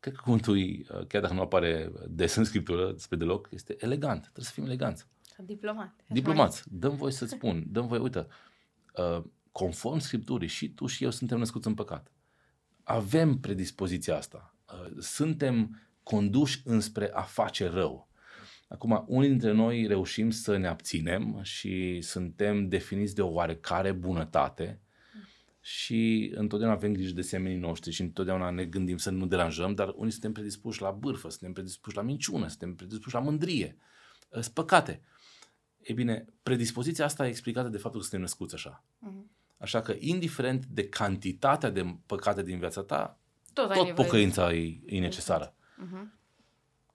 cred 0.00 0.14
că 0.14 0.20
cuvântul, 0.24 0.56
uh, 0.56 1.06
chiar 1.06 1.22
dacă 1.22 1.34
nu 1.34 1.40
apare 1.40 1.92
des 2.08 2.34
în 2.34 2.44
scriptură 2.44 2.92
despre 2.92 3.16
deloc, 3.16 3.48
este 3.50 3.76
elegant. 3.78 4.20
Trebuie 4.20 4.44
să 4.44 4.52
fim 4.52 4.64
eleganți. 4.64 5.06
Diplomat. 5.44 6.04
Diplomați. 6.08 6.64
Dăm 6.70 6.96
voi 6.96 7.12
să-ți 7.12 7.32
spun. 7.32 7.64
Dăm 7.68 7.86
voi, 7.86 7.98
uite, 7.98 8.26
uh, 8.96 9.24
conform 9.52 9.98
scripturii, 9.98 10.48
și 10.48 10.68
tu 10.68 10.86
și 10.86 11.04
eu 11.04 11.10
suntem 11.10 11.38
născuți 11.38 11.66
în 11.66 11.74
păcat. 11.74 12.12
Avem 12.82 13.38
predispoziția 13.38 14.16
asta. 14.16 14.54
Uh, 14.72 14.98
suntem 14.98 15.80
conduși 16.02 16.60
înspre 16.64 17.10
a 17.12 17.22
face 17.22 17.68
rău. 17.68 18.08
Acum, 18.68 19.04
unii 19.06 19.28
dintre 19.28 19.52
noi 19.52 19.86
reușim 19.86 20.30
să 20.30 20.56
ne 20.56 20.66
abținem 20.66 21.40
și 21.42 22.00
suntem 22.00 22.68
definiți 22.68 23.14
de 23.14 23.22
o 23.22 23.32
oarecare 23.32 23.92
bunătate, 23.92 24.80
și 25.64 26.32
întotdeauna 26.34 26.76
avem 26.76 26.92
grijă 26.92 27.14
de 27.14 27.22
semenii 27.22 27.58
noștri 27.58 27.90
și 27.90 28.00
întotdeauna 28.00 28.50
ne 28.50 28.64
gândim 28.64 28.96
să 28.96 29.10
nu 29.10 29.26
deranjăm, 29.26 29.74
dar 29.74 29.92
unii 29.96 30.12
suntem 30.12 30.32
predispuși 30.32 30.82
la 30.82 30.90
bârfă, 30.90 31.28
suntem 31.28 31.52
predispuși 31.52 31.96
la 31.96 32.02
minciună, 32.02 32.48
suntem 32.48 32.74
predispuși 32.74 33.14
la 33.14 33.20
mândrie, 33.20 33.76
sunt 34.30 34.46
păcate. 34.46 35.02
E 35.80 35.92
bine, 35.92 36.24
predispoziția 36.42 37.04
asta 37.04 37.26
e 37.26 37.28
explicată 37.28 37.68
de 37.68 37.78
faptul 37.78 38.00
că 38.00 38.06
suntem 38.06 38.20
născuți 38.20 38.54
așa. 38.54 38.84
Uh-huh. 38.84 39.40
Așa 39.58 39.80
că, 39.80 39.94
indiferent 39.98 40.66
de 40.66 40.88
cantitatea 40.88 41.70
de 41.70 41.96
păcate 42.06 42.42
din 42.42 42.58
viața 42.58 42.82
ta, 42.82 43.18
tot, 43.52 43.72
tot 43.72 43.94
pocăința 43.94 44.52
e, 44.52 44.80
e 44.86 44.98
necesară. 44.98 45.54
Uh-huh. 45.82 46.20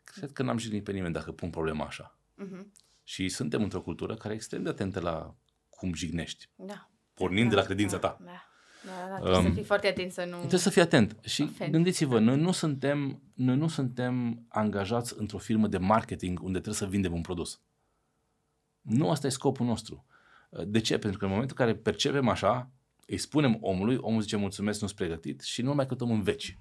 Cred 0.04 0.32
că 0.32 0.43
n-am 0.43 0.58
jignit 0.58 0.84
pe 0.84 0.91
nimeni 0.91 1.13
dacă 1.13 1.32
pun 1.32 1.50
problema 1.50 1.86
așa. 1.86 2.17
Uh-huh. 2.43 2.65
Și 3.04 3.30
suntem 3.30 3.63
într-o 3.63 3.82
cultură 3.82 4.15
care 4.15 4.34
e 4.34 4.36
extrem 4.36 4.63
de 4.63 4.69
atentă 4.69 5.00
la 5.00 5.36
cum 5.69 5.93
jignești. 5.93 6.50
Da. 6.56 6.89
Pornind 7.13 7.50
da, 7.50 7.50
de 7.50 7.56
la 7.56 7.65
credința 7.65 7.97
da, 7.97 8.08
ta. 8.08 8.23
Da. 8.26 8.41
Da, 8.86 9.08
da, 9.10 9.15
trebuie 9.15 9.38
um, 9.38 9.43
să 9.43 9.54
fii 9.54 9.63
foarte 9.63 9.88
atent 9.88 10.12
să 10.12 10.23
nu... 10.23 10.38
Trebuie 10.38 10.60
să 10.60 10.69
fii 10.69 10.82
atent. 10.82 11.17
Și 11.23 11.41
ofend. 11.41 11.71
gândiți-vă, 11.71 12.19
noi 12.19 12.39
nu, 12.39 12.52
suntem, 12.52 13.21
noi 13.34 13.58
nu 13.58 13.67
suntem 13.67 14.45
angajați 14.47 15.13
într-o 15.17 15.38
firmă 15.38 15.67
de 15.67 15.78
marketing 15.78 16.39
unde 16.39 16.60
trebuie 16.60 16.73
să 16.76 16.86
vindem 16.86 17.13
un 17.13 17.21
produs. 17.21 17.62
Nu 18.82 19.10
asta 19.10 19.28
e 19.28 19.30
scopul 19.30 19.65
nostru. 19.65 20.06
De 20.65 20.80
ce? 20.80 20.97
Pentru 20.97 21.19
că 21.19 21.26
în 21.26 21.32
momentul 21.32 21.56
în 21.60 21.65
care 21.65 21.78
percepem 21.78 22.28
așa, 22.28 22.71
îi 23.06 23.17
spunem 23.17 23.58
omului, 23.62 23.97
omul 24.00 24.21
zice 24.21 24.36
mulțumesc, 24.36 24.82
nu-s 24.82 24.93
pregătit 24.93 25.41
și 25.41 25.62
nu 25.62 25.73
mai 25.73 25.86
căutăm 25.86 26.12
în 26.12 26.21
veci. 26.21 26.58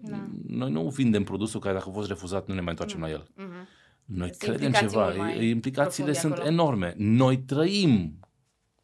Da. 0.00 0.28
Noi 0.46 0.70
nu 0.70 0.88
vindem 0.88 1.24
produsul 1.24 1.60
care 1.60 1.74
dacă 1.74 1.88
a 1.88 1.92
fost 1.92 2.08
refuzat 2.08 2.48
nu 2.48 2.54
ne 2.54 2.60
mai 2.60 2.70
întoarcem 2.70 2.98
mm. 2.98 3.04
la 3.04 3.10
el. 3.10 3.22
Mm-hmm. 3.22 3.82
Noi 4.04 4.28
Sunt 4.28 4.38
credem 4.38 4.72
ceva, 4.72 5.32
implicațiile 5.32 6.12
sunt 6.12 6.32
acolo. 6.32 6.48
enorme. 6.48 6.94
Noi 6.96 7.38
trăim 7.38 8.18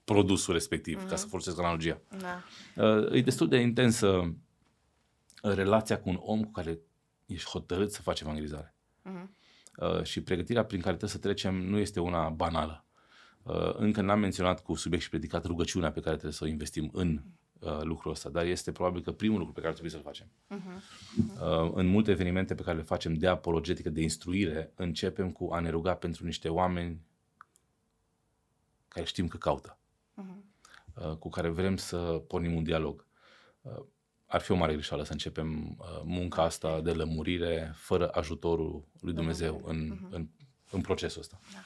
produsul 0.05 0.53
respectiv, 0.53 0.97
mm-hmm. 0.97 1.09
ca 1.09 1.15
să 1.15 1.21
mhm. 1.21 1.31
folosesc 1.31 1.59
analogia. 1.59 2.01
Da. 2.19 2.43
Uh, 2.85 3.13
e 3.13 3.21
destul 3.21 3.49
de 3.49 3.57
intensă 3.57 4.07
uh, 4.09 5.53
relația 5.55 6.01
cu 6.01 6.09
un 6.09 6.19
om 6.21 6.45
cu 6.45 6.51
care 6.51 6.79
ești 7.27 7.49
hotărât 7.49 7.93
să 7.93 8.03
faci 8.03 8.21
evangelizare. 8.21 8.75
Mm-hmm. 9.05 9.39
Uh, 9.77 10.03
și 10.03 10.21
pregătirea 10.23 10.65
prin 10.65 10.81
care 10.81 10.97
trebuie 10.97 11.11
să 11.11 11.19
trecem 11.19 11.55
nu 11.55 11.79
este 11.79 12.01
una 12.01 12.29
banală. 12.29 12.85
Uh, 13.43 13.75
încă 13.77 14.01
n-am 14.01 14.21
menționat 14.21 14.63
cu 14.63 14.75
subiect 14.75 15.05
și 15.05 15.11
predicat 15.11 15.45
rugăciunea 15.45 15.93
pe 15.93 16.01
care 16.01 16.13
trebuie 16.13 16.33
să 16.33 16.45
o 16.45 16.47
investim 16.47 16.91
în 16.93 17.23
uh, 17.61 17.81
lucrul 17.83 18.13
ăsta, 18.13 18.29
dar 18.29 18.45
este 18.45 18.73
probabil 18.73 19.03
că 19.03 19.13
primul 19.13 19.39
lucru 19.39 19.53
pe 19.53 19.61
care 19.61 19.73
trebuie 19.73 19.93
să-l 19.93 20.03
facem. 20.03 20.27
Uh-huh. 20.27 20.83
Uh, 21.41 21.71
în 21.75 21.87
multe 21.87 22.11
evenimente 22.11 22.55
pe 22.55 22.63
care 22.63 22.77
le 22.77 22.83
facem 22.83 23.15
de 23.15 23.27
apologetică, 23.27 23.91
de 23.91 24.03
instruire, 24.03 24.73
începem 24.75 25.31
cu 25.31 25.49
a 25.53 25.61
ne 25.61 25.71
ruga 25.71 25.95
pentru 25.95 26.25
niște 26.25 26.49
oameni 26.49 27.01
care 28.89 29.07
știm 29.07 29.29
că 29.29 29.37
caută 29.37 29.79
uh-huh. 30.17 31.19
cu 31.19 31.29
care 31.29 31.49
vrem 31.49 31.77
să 31.77 31.97
pornim 32.29 32.55
un 32.55 32.63
dialog. 32.63 33.07
Uh, 33.63 33.85
ar 34.27 34.41
fi 34.41 34.51
o 34.51 34.57
mare 34.57 34.73
greșeală 34.73 35.03
să 35.03 35.13
începem 35.13 35.77
uh, 35.79 36.01
munca 36.05 36.43
asta 36.43 36.81
de 36.81 36.93
lămurire 36.93 37.73
fără 37.75 38.09
ajutorul 38.09 38.85
lui 39.01 39.13
Dumnezeu 39.13 39.63
în, 39.65 39.93
uh-huh. 39.93 40.11
în, 40.11 40.29
în 40.71 40.81
procesul 40.81 41.21
ăsta. 41.21 41.41
Da. 41.53 41.59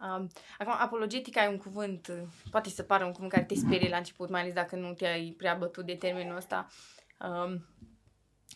Um, 0.00 0.30
acum, 0.58 0.74
apologetica 0.78 1.44
e 1.44 1.48
un 1.48 1.56
cuvânt, 1.56 2.12
poate 2.50 2.68
să 2.68 2.82
pară 2.82 3.04
un 3.04 3.12
cuvânt 3.12 3.32
care 3.32 3.44
te 3.44 3.54
sperie 3.54 3.88
la 3.88 3.96
început, 3.96 4.30
mai 4.30 4.40
ales 4.40 4.52
dacă 4.52 4.76
nu 4.76 4.92
te-ai 4.92 5.34
prea 5.36 5.54
bătut 5.54 5.86
de 5.86 5.94
termenul 5.94 6.36
ăsta. 6.36 6.68
Um, 7.20 7.66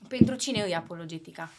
pentru 0.08 0.34
cine 0.34 0.66
e 0.68 0.76
apologetica? 0.76 1.50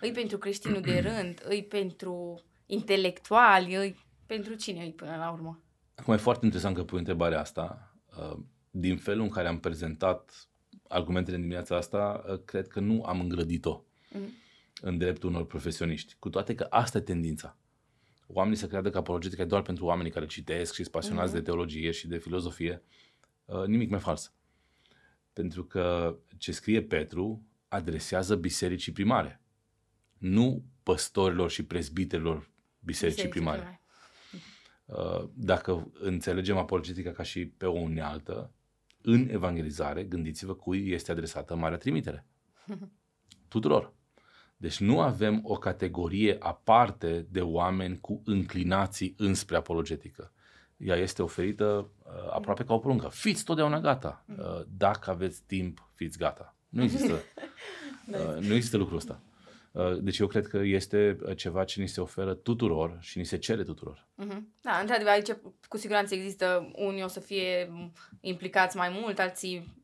Îi 0.00 0.12
pentru 0.12 0.38
creștinul 0.38 0.80
de 0.80 0.98
rând? 0.98 1.42
Îi 1.48 1.64
pentru 1.64 2.42
intelectuali? 2.66 3.74
Îi 3.74 3.96
pentru 4.26 4.54
cine 4.54 4.82
îi 4.82 4.92
până 4.92 5.16
la 5.16 5.30
urmă? 5.30 5.62
Acum 5.94 6.14
e 6.14 6.16
foarte 6.16 6.44
interesant 6.44 6.76
că 6.76 6.84
pui 6.84 6.98
întrebarea 6.98 7.40
asta. 7.40 7.94
Uh, 8.18 8.38
din 8.70 8.96
felul 8.96 9.22
în 9.22 9.30
care 9.30 9.48
am 9.48 9.60
prezentat 9.60 10.48
argumentele 10.88 11.36
în 11.36 11.42
dimineața 11.42 11.76
asta, 11.76 12.24
uh, 12.28 12.40
cred 12.44 12.66
că 12.66 12.80
nu 12.80 13.02
am 13.02 13.20
îngrădit-o 13.20 13.82
mm. 14.12 14.32
în 14.80 14.98
dreptul 14.98 15.28
unor 15.28 15.46
profesioniști. 15.46 16.16
Cu 16.18 16.28
toate 16.28 16.54
că 16.54 16.66
asta 16.70 16.98
e 16.98 17.00
tendința. 17.00 17.56
Oamenii 18.30 18.58
să 18.58 18.66
creadă 18.66 18.90
că 18.90 18.98
apologetica 18.98 19.42
e 19.42 19.44
doar 19.44 19.62
pentru 19.62 19.84
oamenii 19.84 20.10
care 20.10 20.26
citesc 20.26 20.70
și 20.72 20.82
sunt 20.82 20.94
pasionați 20.94 21.30
mm-hmm. 21.30 21.34
de 21.34 21.42
teologie 21.42 21.90
și 21.90 22.08
de 22.08 22.18
filozofie. 22.18 22.82
Uh, 23.44 23.64
nimic 23.64 23.90
mai 23.90 24.00
fals. 24.00 24.32
Pentru 25.32 25.64
că 25.64 26.16
ce 26.36 26.52
scrie 26.52 26.82
Petru 26.82 27.42
adresează 27.68 28.36
bisericii 28.36 28.92
primare, 28.92 29.40
nu 30.18 30.64
păstorilor 30.82 31.50
și 31.50 31.64
prezbiterilor 31.64 32.50
bisericii 32.78 33.28
primare. 33.28 33.58
primare. 33.58 33.80
Uh, 34.84 35.28
dacă 35.34 35.90
înțelegem 36.00 36.56
apologetica 36.56 37.10
ca 37.10 37.22
și 37.22 37.46
pe 37.46 37.66
o 37.66 37.78
unealtă, 37.78 38.52
în 39.02 39.28
evangelizare, 39.28 40.04
gândiți-vă 40.04 40.54
cui 40.54 40.90
este 40.90 41.10
adresată 41.10 41.54
Marea 41.54 41.78
Trimitere. 41.78 42.26
Tuturor. 43.48 43.94
Deci 44.60 44.80
nu 44.80 45.00
avem 45.00 45.40
o 45.42 45.54
categorie 45.54 46.36
aparte 46.38 47.26
de 47.30 47.40
oameni 47.40 47.98
cu 48.00 48.22
înclinații 48.24 49.14
înspre 49.16 49.56
apologetică. 49.56 50.32
Ea 50.76 50.96
este 50.96 51.22
oferită 51.22 51.90
uh, 52.02 52.12
aproape 52.32 52.64
ca 52.64 52.74
o 52.74 52.78
poruncă. 52.78 53.08
Fiți 53.08 53.44
totdeauna 53.44 53.80
gata. 53.80 54.24
Uh, 54.26 54.60
dacă 54.76 55.10
aveți 55.10 55.42
timp, 55.46 55.90
fiți 55.94 56.18
gata. 56.18 56.56
Nu 56.68 56.82
există, 56.82 57.12
uh, 58.12 58.36
nu 58.40 58.54
există 58.54 58.76
lucrul 58.76 58.96
ăsta. 58.96 59.20
Uh, 59.72 59.98
deci 60.00 60.18
eu 60.18 60.26
cred 60.26 60.46
că 60.46 60.56
este 60.56 61.18
ceva 61.36 61.64
ce 61.64 61.80
ni 61.80 61.88
se 61.88 62.00
oferă 62.00 62.34
tuturor 62.34 62.96
și 63.00 63.18
ni 63.18 63.24
se 63.24 63.38
cere 63.38 63.62
tuturor. 63.62 64.06
Uh-huh. 64.24 64.40
Da, 64.62 64.78
într-adevăr, 64.80 65.12
aici 65.12 65.32
cu 65.68 65.76
siguranță 65.76 66.14
există 66.14 66.70
unii 66.74 67.02
o 67.02 67.08
să 67.08 67.20
fie 67.20 67.72
implicați 68.20 68.76
mai 68.76 68.98
mult, 69.00 69.18
alții 69.18 69.76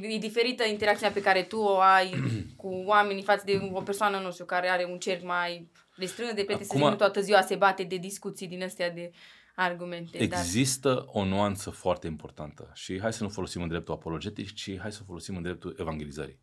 e 0.00 0.18
diferită 0.18 0.64
interacțiunea 0.64 1.14
pe 1.14 1.20
care 1.20 1.42
tu 1.42 1.56
o 1.56 1.78
ai 1.78 2.14
cu 2.56 2.68
oamenii 2.68 3.22
față 3.22 3.42
de 3.46 3.70
o 3.72 3.82
persoană, 3.82 4.18
nu 4.18 4.32
știu, 4.32 4.44
care 4.44 4.68
are 4.68 4.84
un 4.84 4.98
cerc 4.98 5.22
mai 5.22 5.70
restrâns 5.96 6.34
de 6.34 6.44
prieteni, 6.44 6.68
Acum, 6.70 6.90
să 6.90 6.96
toată 6.96 7.20
ziua 7.20 7.40
se 7.40 7.56
bate 7.56 7.82
de 7.82 7.96
discuții 7.96 8.46
din 8.46 8.62
astea 8.62 8.90
de 8.90 9.10
argumente. 9.54 10.18
Există 10.18 10.92
dar... 10.92 11.04
o 11.06 11.24
nuanță 11.24 11.70
foarte 11.70 12.06
importantă 12.06 12.70
și 12.74 13.00
hai 13.00 13.12
să 13.12 13.22
nu 13.22 13.28
folosim 13.28 13.62
în 13.62 13.68
dreptul 13.68 13.94
apologetic, 13.94 14.52
ci 14.52 14.78
hai 14.78 14.92
să 14.92 15.02
folosim 15.02 15.36
în 15.36 15.42
dreptul 15.42 15.76
evangelizării. 15.78 16.40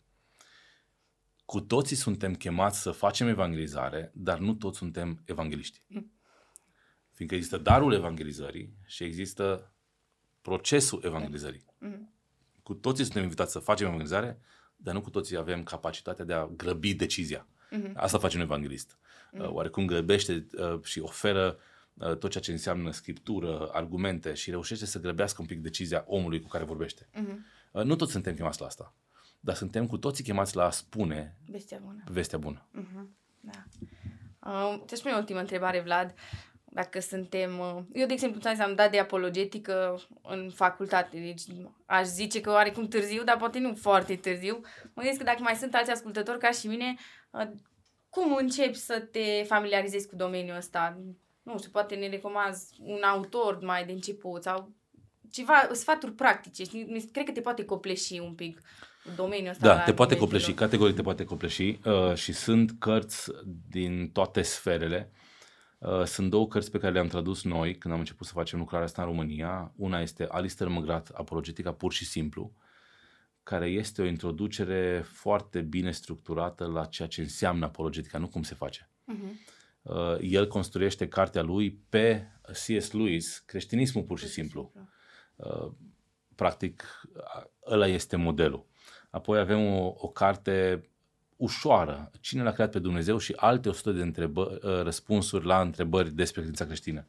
Cu 1.46 1.62
toții 1.62 1.96
suntem 1.96 2.36
chemați 2.36 2.82
să 2.82 2.92
facem 2.92 3.28
evangelizare, 3.28 4.12
dar 4.14 4.38
nu 4.38 4.54
toți 4.54 4.78
suntem 4.78 5.22
evangeliști. 5.26 5.82
Mm. 5.88 6.12
Fiindcă 7.12 7.36
există 7.38 7.58
darul 7.58 7.94
evangelizării 7.94 8.78
și 8.86 9.04
există 9.04 9.74
procesul 10.42 11.02
evangelizării. 11.06 11.66
Mm. 11.80 12.15
Cu 12.66 12.74
toții 12.74 13.04
suntem 13.04 13.24
invitați 13.24 13.52
să 13.52 13.60
facem 13.60 13.86
evangelizare, 13.86 14.40
dar 14.76 14.94
nu 14.94 15.02
cu 15.02 15.10
toții 15.10 15.38
avem 15.38 15.64
capacitatea 15.64 16.26
de 16.26 16.34
a 16.34 16.46
grăbi 16.46 16.94
decizia. 16.94 17.48
Mm-hmm. 17.48 17.94
Asta 17.94 18.18
face 18.18 18.38
un 18.38 18.44
evanghelist. 18.44 18.98
Mm-hmm. 18.98 19.46
Oarecum 19.46 19.86
grăbește 19.86 20.48
uh, 20.58 20.84
și 20.84 21.00
oferă 21.00 21.58
uh, 21.94 22.18
tot 22.18 22.30
ceea 22.30 22.44
ce 22.44 22.52
înseamnă 22.52 22.92
scriptură, 22.92 23.70
argumente 23.72 24.34
și 24.34 24.50
reușește 24.50 24.86
să 24.86 25.00
grăbească 25.00 25.42
un 25.42 25.48
pic 25.48 25.62
decizia 25.62 26.04
omului 26.08 26.42
cu 26.42 26.48
care 26.48 26.64
vorbește. 26.64 27.08
Mm-hmm. 27.14 27.84
Nu 27.84 27.96
toți 27.96 28.12
suntem 28.12 28.36
chemați 28.36 28.60
la 28.60 28.66
asta, 28.66 28.94
dar 29.40 29.56
suntem 29.56 29.88
cu 29.88 29.98
toții 29.98 30.24
chemați 30.24 30.56
la 30.56 30.66
a 30.66 30.70
spune 30.70 31.38
vestea 31.48 31.80
bună. 31.84 32.04
Vestea 32.08 32.38
bună. 32.38 32.68
Mm-hmm. 32.80 33.06
Da. 33.40 33.64
Uh, 34.40 34.84
te 34.86 34.96
spune 34.96 35.14
o 35.14 35.18
ultimă 35.18 35.40
întrebare, 35.40 35.82
Vlad 35.82 36.14
dacă 36.76 37.00
suntem... 37.00 37.60
Uh, 37.60 37.84
eu, 37.94 38.08
de 38.08 38.14
exemplu, 38.14 38.50
am 38.62 38.76
dat 38.76 38.92
de 38.92 39.00
apologetică 39.00 40.02
în 40.22 40.52
facultate, 40.54 41.18
deci 41.18 41.42
aș 41.86 42.06
zice 42.06 42.42
că 42.42 42.52
oarecum 42.52 42.88
târziu, 42.88 43.24
dar 43.24 43.38
poate 43.38 43.60
nu 43.60 43.76
foarte 43.76 44.16
târziu. 44.16 44.62
Mă 44.84 45.02
gândesc 45.02 45.18
că 45.18 45.24
dacă 45.24 45.42
mai 45.42 45.56
sunt 45.56 45.76
alți 45.76 45.92
ascultători 45.92 46.40
ca 46.40 46.52
și 46.52 46.68
mine, 46.68 46.96
uh, 47.32 47.48
cum 48.10 48.36
începi 48.36 48.78
să 48.78 49.00
te 49.12 49.44
familiarizezi 49.48 50.08
cu 50.08 50.16
domeniul 50.16 50.58
ăsta? 50.58 50.98
Nu 51.44 51.58
știu, 51.58 51.70
poate 51.72 51.96
ne 51.96 52.08
recomanzi 52.08 52.76
un 52.80 53.02
autor 53.02 53.60
mai 53.62 53.86
de 53.86 53.92
început 53.92 54.44
sau 54.44 54.72
ceva, 55.32 55.70
sfaturi 55.72 56.12
practice. 56.12 56.64
Cred 57.12 57.26
că 57.26 57.32
te 57.32 57.42
poate 57.42 57.66
copleși 57.66 58.20
un 58.20 58.34
pic 58.34 58.62
domeniul 59.16 59.50
ăsta. 59.50 59.68
Da, 59.68 59.80
te 59.80 59.94
poate 59.94 60.18
copleși, 60.18 60.54
categoric 60.54 60.96
te 60.96 61.02
poate 61.02 61.24
copleși 61.24 61.80
uh, 61.86 62.16
și 62.16 62.34
sunt 62.34 62.72
cărți 62.80 63.32
din 63.70 64.10
toate 64.14 64.42
sferele. 64.42 65.12
Uh, 65.12 65.18
Uh, 65.18 65.25
sunt 66.06 66.30
două 66.30 66.48
cărți 66.48 66.72
pe 66.72 66.78
care 66.78 66.94
le-am 66.94 67.08
tradus 67.08 67.44
noi 67.44 67.78
când 67.78 67.94
am 67.94 68.00
început 68.00 68.28
să 68.28 68.34
facem 68.34 68.60
lucrarea 68.60 68.86
asta 68.86 69.02
în 69.02 69.08
România. 69.08 69.74
Una 69.76 70.02
este 70.02 70.28
Alistair 70.30 70.70
McGrath, 70.70 71.12
Apologetica 71.14 71.72
pur 71.74 71.94
și 71.94 72.06
simplu, 72.06 72.54
care 73.44 73.68
este 73.68 74.02
o 74.02 74.06
introducere 74.06 75.06
foarte 75.06 75.62
bine 75.62 75.92
structurată 75.92 76.66
la 76.66 76.86
ceea 76.86 77.08
ce 77.08 77.22
înseamnă 77.22 77.66
apologetica, 77.66 78.18
nu 78.18 78.28
cum 78.28 78.44
se 78.44 78.56
face. 78.56 78.90
Uh-huh. 79.14 79.54
El 80.22 80.48
construiește 80.48 81.08
cartea 81.08 81.42
lui 81.42 81.72
pe 81.90 82.28
C.S. 82.46 82.92
Lewis, 82.92 83.44
creștinismul 83.46 84.04
pur 84.04 84.20
și 84.20 84.28
simplu. 84.28 84.72
Uh, 85.36 85.72
practic, 86.36 87.02
ăla 87.66 87.88
este 87.88 88.16
modelul. 88.16 88.66
Apoi 89.10 89.40
avem 89.40 89.66
o, 89.66 89.94
o 89.98 90.08
carte 90.08 90.88
ușoară. 91.36 92.12
Cine 92.20 92.44
l-a 92.44 92.52
creat 92.52 92.72
pe 92.72 92.80
Dumnezeu 92.80 93.18
și 93.18 93.34
alte 93.36 93.70
100 93.70 93.92
de 93.92 94.02
întrebări, 94.02 94.54
uh, 94.54 94.82
răspunsuri 94.82 95.46
la 95.46 95.62
întrebări 95.62 96.12
despre 96.12 96.40
credința 96.40 96.66
creștină. 96.66 97.08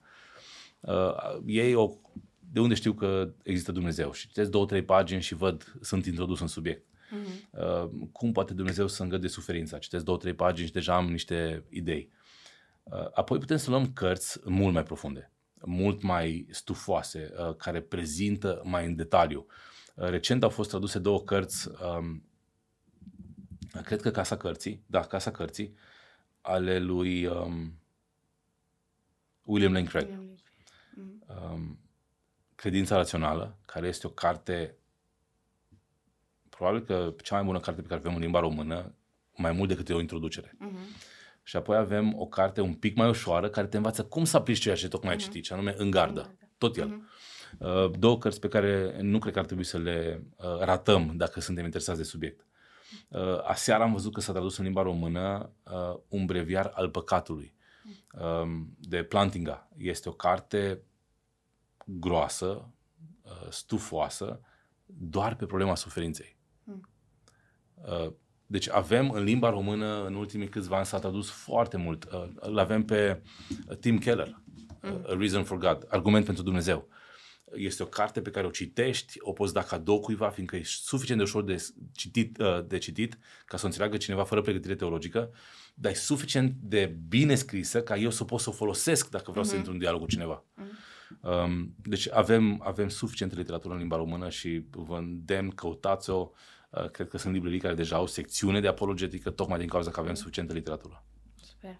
Uh, 0.81 1.13
ei 1.47 1.75
o, 1.75 1.91
de 2.53 2.61
unde 2.61 2.75
știu 2.75 2.93
că 2.93 3.31
există 3.43 3.73
Dumnezeu? 3.73 4.13
Și 4.13 4.27
citesc 4.27 4.51
două, 4.51 4.67
trei 4.67 4.83
pagini 4.85 5.23
și 5.23 5.35
văd, 5.35 5.75
sunt 5.81 6.07
introdus 6.07 6.41
în 6.41 6.47
subiect. 6.47 6.85
Uh-huh. 6.87 7.51
Uh, 7.51 7.91
cum 8.13 8.33
poate 8.33 8.55
Dumnezeu 8.55 8.87
să 8.87 9.03
îngăde 9.03 9.29
suferința? 9.29 9.79
Citesc 9.79 10.05
două, 10.05 10.19
trei 10.19 10.35
pagini 10.35 10.67
și 10.67 10.73
deja 10.73 10.95
am 10.95 11.11
niște 11.11 11.65
idei. 11.69 12.11
Uh, 12.83 13.09
apoi 13.15 13.39
putem 13.39 13.57
să 13.57 13.71
luăm 13.71 13.93
cărți 13.93 14.41
mult 14.45 14.73
mai 14.73 14.83
profunde, 14.83 15.33
mult 15.65 16.03
mai 16.03 16.47
stufoase, 16.51 17.33
uh, 17.39 17.55
care 17.57 17.81
prezintă 17.81 18.61
mai 18.65 18.87
în 18.87 18.97
detaliu. 18.97 19.47
Uh, 19.95 20.09
recent 20.09 20.43
au 20.43 20.49
fost 20.49 20.69
traduse 20.69 20.99
două 20.99 21.23
cărți 21.23 21.69
um, 21.69 22.23
cred 23.81 24.01
că 24.01 24.11
Casa 24.11 24.37
Cărții, 24.37 24.83
da, 24.87 25.01
Casa 25.01 25.31
Cărții, 25.31 25.75
ale 26.41 26.79
lui 26.79 27.27
um, 27.27 27.79
William 29.43 29.73
Lane 29.73 29.87
Craig. 29.87 30.09
William 30.09 30.37
Um, 31.27 31.79
Credința 32.55 32.97
rațională, 32.97 33.59
care 33.67 33.87
este 33.87 34.07
o 34.07 34.11
carte, 34.11 34.77
probabil 36.49 36.85
că 36.85 37.15
cea 37.23 37.35
mai 37.35 37.45
bună 37.45 37.61
carte 37.61 37.81
pe 37.81 37.89
care 37.89 38.01
avem 38.01 38.15
în 38.15 38.21
limba 38.21 38.41
română, 38.41 38.95
mai 39.37 39.53
mult 39.53 39.69
decât 39.69 39.89
o 39.89 40.01
introducere. 40.01 40.49
Uh-huh. 40.49 41.03
Și 41.43 41.57
apoi 41.57 41.77
avem 41.77 42.19
o 42.19 42.27
carte 42.27 42.61
un 42.61 42.75
pic 42.75 42.97
mai 42.97 43.09
ușoară, 43.09 43.51
care 43.51 43.67
te 43.67 43.77
învață 43.77 44.05
cum 44.05 44.25
să 44.25 44.37
aplici 44.37 44.59
ceea 44.59 44.75
ce 44.75 44.89
tocmai 44.89 45.15
uh-huh. 45.15 45.19
ai 45.19 45.23
citit, 45.23 45.53
anume 45.53 45.75
În 45.77 45.91
gardă, 45.91 46.37
tot 46.59 46.77
el. 46.77 46.89
Uh-huh. 46.89 47.59
Uh, 47.59 47.91
două 47.99 48.19
cărți 48.19 48.41
pe 48.41 48.49
care 48.49 48.99
nu 49.01 49.19
cred 49.19 49.33
că 49.33 49.39
ar 49.39 49.45
trebui 49.45 49.65
să 49.65 49.79
le 49.79 50.23
uh, 50.37 50.59
ratăm 50.59 51.13
dacă 51.17 51.41
suntem 51.41 51.65
interesați 51.65 51.99
de 51.99 52.05
subiect. 52.05 52.47
Uh, 53.09 53.39
aseară 53.45 53.83
am 53.83 53.93
văzut 53.93 54.13
că 54.13 54.21
s-a 54.21 54.33
tradus 54.33 54.57
în 54.57 54.65
limba 54.65 54.83
română 54.83 55.51
uh, 55.63 55.99
un 56.09 56.27
breviar 56.27 56.73
al 56.75 56.91
păcatului 56.91 57.55
uh, 58.13 58.65
de 58.79 59.03
Plantinga. 59.03 59.69
Este 59.77 60.09
o 60.09 60.13
carte 60.13 60.83
groasă, 61.85 62.71
uh, 63.23 63.51
stufoasă, 63.51 64.41
doar 64.87 65.35
pe 65.35 65.47
problema 65.47 65.75
suferinței. 65.75 66.37
Hmm. 66.65 66.89
Uh, 67.75 68.13
deci 68.47 68.71
avem 68.71 69.11
în 69.11 69.23
limba 69.23 69.51
română, 69.51 70.05
în 70.05 70.15
ultimii 70.15 70.49
câțiva 70.49 70.77
ani 70.77 70.87
s-a 70.87 70.99
tradus 70.99 71.31
foarte 71.31 71.77
mult. 71.77 72.05
Uh, 72.05 72.29
îl 72.35 72.59
avem 72.59 72.85
pe 72.85 73.23
uh, 73.69 73.77
Tim 73.77 73.99
Keller, 73.99 74.41
uh, 74.83 75.11
A 75.11 75.17
Reason 75.19 75.45
for 75.45 75.59
God, 75.59 75.87
Argument 75.89 76.25
pentru 76.25 76.43
Dumnezeu. 76.43 76.89
Este 77.55 77.83
o 77.83 77.87
carte 77.87 78.21
pe 78.21 78.31
care 78.31 78.47
o 78.47 78.51
citești, 78.51 79.17
o 79.21 79.33
poți 79.33 79.53
da 79.53 79.63
cadou 79.63 80.01
cuiva, 80.01 80.29
fiindcă 80.29 80.57
e 80.57 80.63
suficient 80.65 81.19
de 81.19 81.27
ușor 81.27 81.45
de 81.45 81.67
citit, 81.93 82.39
uh, 82.39 82.67
de 82.67 82.79
citit 82.79 83.19
ca 83.45 83.57
să 83.57 83.63
o 83.63 83.67
înțeleagă 83.67 83.97
cineva 83.97 84.25
fără 84.25 84.41
pregătire 84.41 84.75
teologică, 84.75 85.31
dar 85.75 85.93
e 85.93 85.95
suficient 85.95 86.55
de 86.61 86.97
bine 87.09 87.35
scrisă 87.35 87.83
ca 87.83 87.97
eu 87.97 88.11
să 88.11 88.25
pot 88.25 88.41
să 88.41 88.49
o 88.49 88.53
folosesc 88.53 89.11
dacă 89.11 89.31
vreau 89.31 89.45
uh-huh. 89.45 89.49
să 89.49 89.55
mhm. 89.55 89.59
intru 89.59 89.73
în 89.73 89.79
dialog 89.79 90.01
cu 90.01 90.07
cineva. 90.07 90.45
Uh-huh. 90.45 90.97
Um, 91.21 91.75
deci 91.83 92.11
avem, 92.13 92.61
avem 92.65 92.89
suficientă 92.89 93.35
literatură 93.35 93.75
în 93.75 93.81
limba 93.81 93.97
română 93.97 94.29
și 94.29 94.65
vă 94.71 94.97
îndemn, 94.97 95.51
căutați-o. 95.51 96.31
Uh, 96.71 96.91
cred 96.91 97.09
că 97.09 97.19
sunt 97.19 97.35
librării 97.35 97.59
care 97.61 97.75
deja 97.75 97.97
au 97.97 98.07
secțiune 98.07 98.61
de 98.61 98.69
apologetică, 98.69 99.31
tocmai 99.31 99.59
din 99.59 99.69
cauza 99.69 99.91
că 99.91 100.01
avem 100.01 100.15
suficientă 100.15 100.53
literatură. 100.53 101.05
Super. 101.43 101.79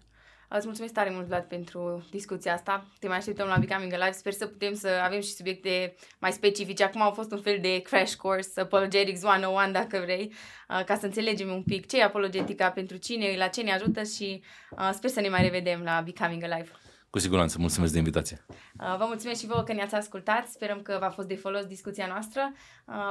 Îți 0.49 0.65
mulțumesc 0.65 0.93
tare 0.93 1.09
mult, 1.09 1.25
Vlad, 1.25 1.43
pentru 1.43 2.05
discuția 2.11 2.53
asta. 2.53 2.87
Te 2.99 3.07
mai 3.07 3.17
așteptăm 3.17 3.47
la 3.47 3.57
Becoming 3.57 3.93
Alive. 3.93 4.11
Sper 4.11 4.33
să 4.33 4.45
putem 4.45 4.73
să 4.73 4.87
avem 5.03 5.21
și 5.21 5.33
subiecte 5.33 5.95
mai 6.19 6.31
specifice. 6.31 6.83
Acum 6.83 7.01
au 7.01 7.11
fost 7.11 7.31
un 7.31 7.41
fel 7.41 7.57
de 7.61 7.81
crash 7.81 8.15
course, 8.15 8.61
Apologetics 8.61 9.23
101, 9.23 9.71
dacă 9.71 9.99
vrei, 10.03 10.33
uh, 10.69 10.83
ca 10.85 10.95
să 10.95 11.05
înțelegem 11.05 11.49
un 11.49 11.63
pic 11.63 11.87
ce 11.87 11.99
e 11.99 12.03
apologetica, 12.03 12.69
pentru 12.69 12.97
cine, 12.97 13.35
la 13.37 13.47
ce 13.47 13.61
ne 13.61 13.73
ajută 13.73 14.03
și 14.03 14.43
uh, 14.71 14.89
sper 14.93 15.09
să 15.09 15.21
ne 15.21 15.29
mai 15.29 15.41
revedem 15.41 15.81
la 15.81 16.01
Becoming 16.05 16.43
Alive. 16.43 16.71
Cu 17.09 17.19
siguranță, 17.19 17.57
mulțumesc 17.59 17.91
de 17.91 17.97
invitație. 17.97 18.45
Uh, 18.49 18.95
vă 18.97 19.03
mulțumesc 19.07 19.39
și 19.39 19.47
vouă 19.47 19.63
că 19.63 19.73
ne-ați 19.73 19.95
ascultat. 19.95 20.47
Sperăm 20.47 20.81
că 20.81 20.97
v-a 20.99 21.09
fost 21.09 21.27
de 21.27 21.35
folos 21.35 21.65
discuția 21.65 22.07
noastră. 22.07 22.53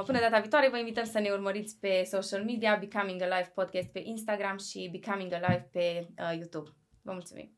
Până 0.04 0.20
data 0.20 0.38
viitoare, 0.38 0.68
vă 0.70 0.78
invităm 0.78 1.04
să 1.04 1.18
ne 1.18 1.30
urmăriți 1.30 1.76
pe 1.80 2.02
social 2.10 2.44
media, 2.44 2.76
Becoming 2.80 3.22
Alive 3.22 3.52
Podcast 3.54 3.88
pe 3.88 4.02
Instagram 4.04 4.58
și 4.58 4.88
Becoming 4.92 5.32
Alive 5.32 5.68
pe 5.72 6.08
YouTube. 6.34 6.70
Vă 7.06 7.12
mulțumim! 7.12 7.55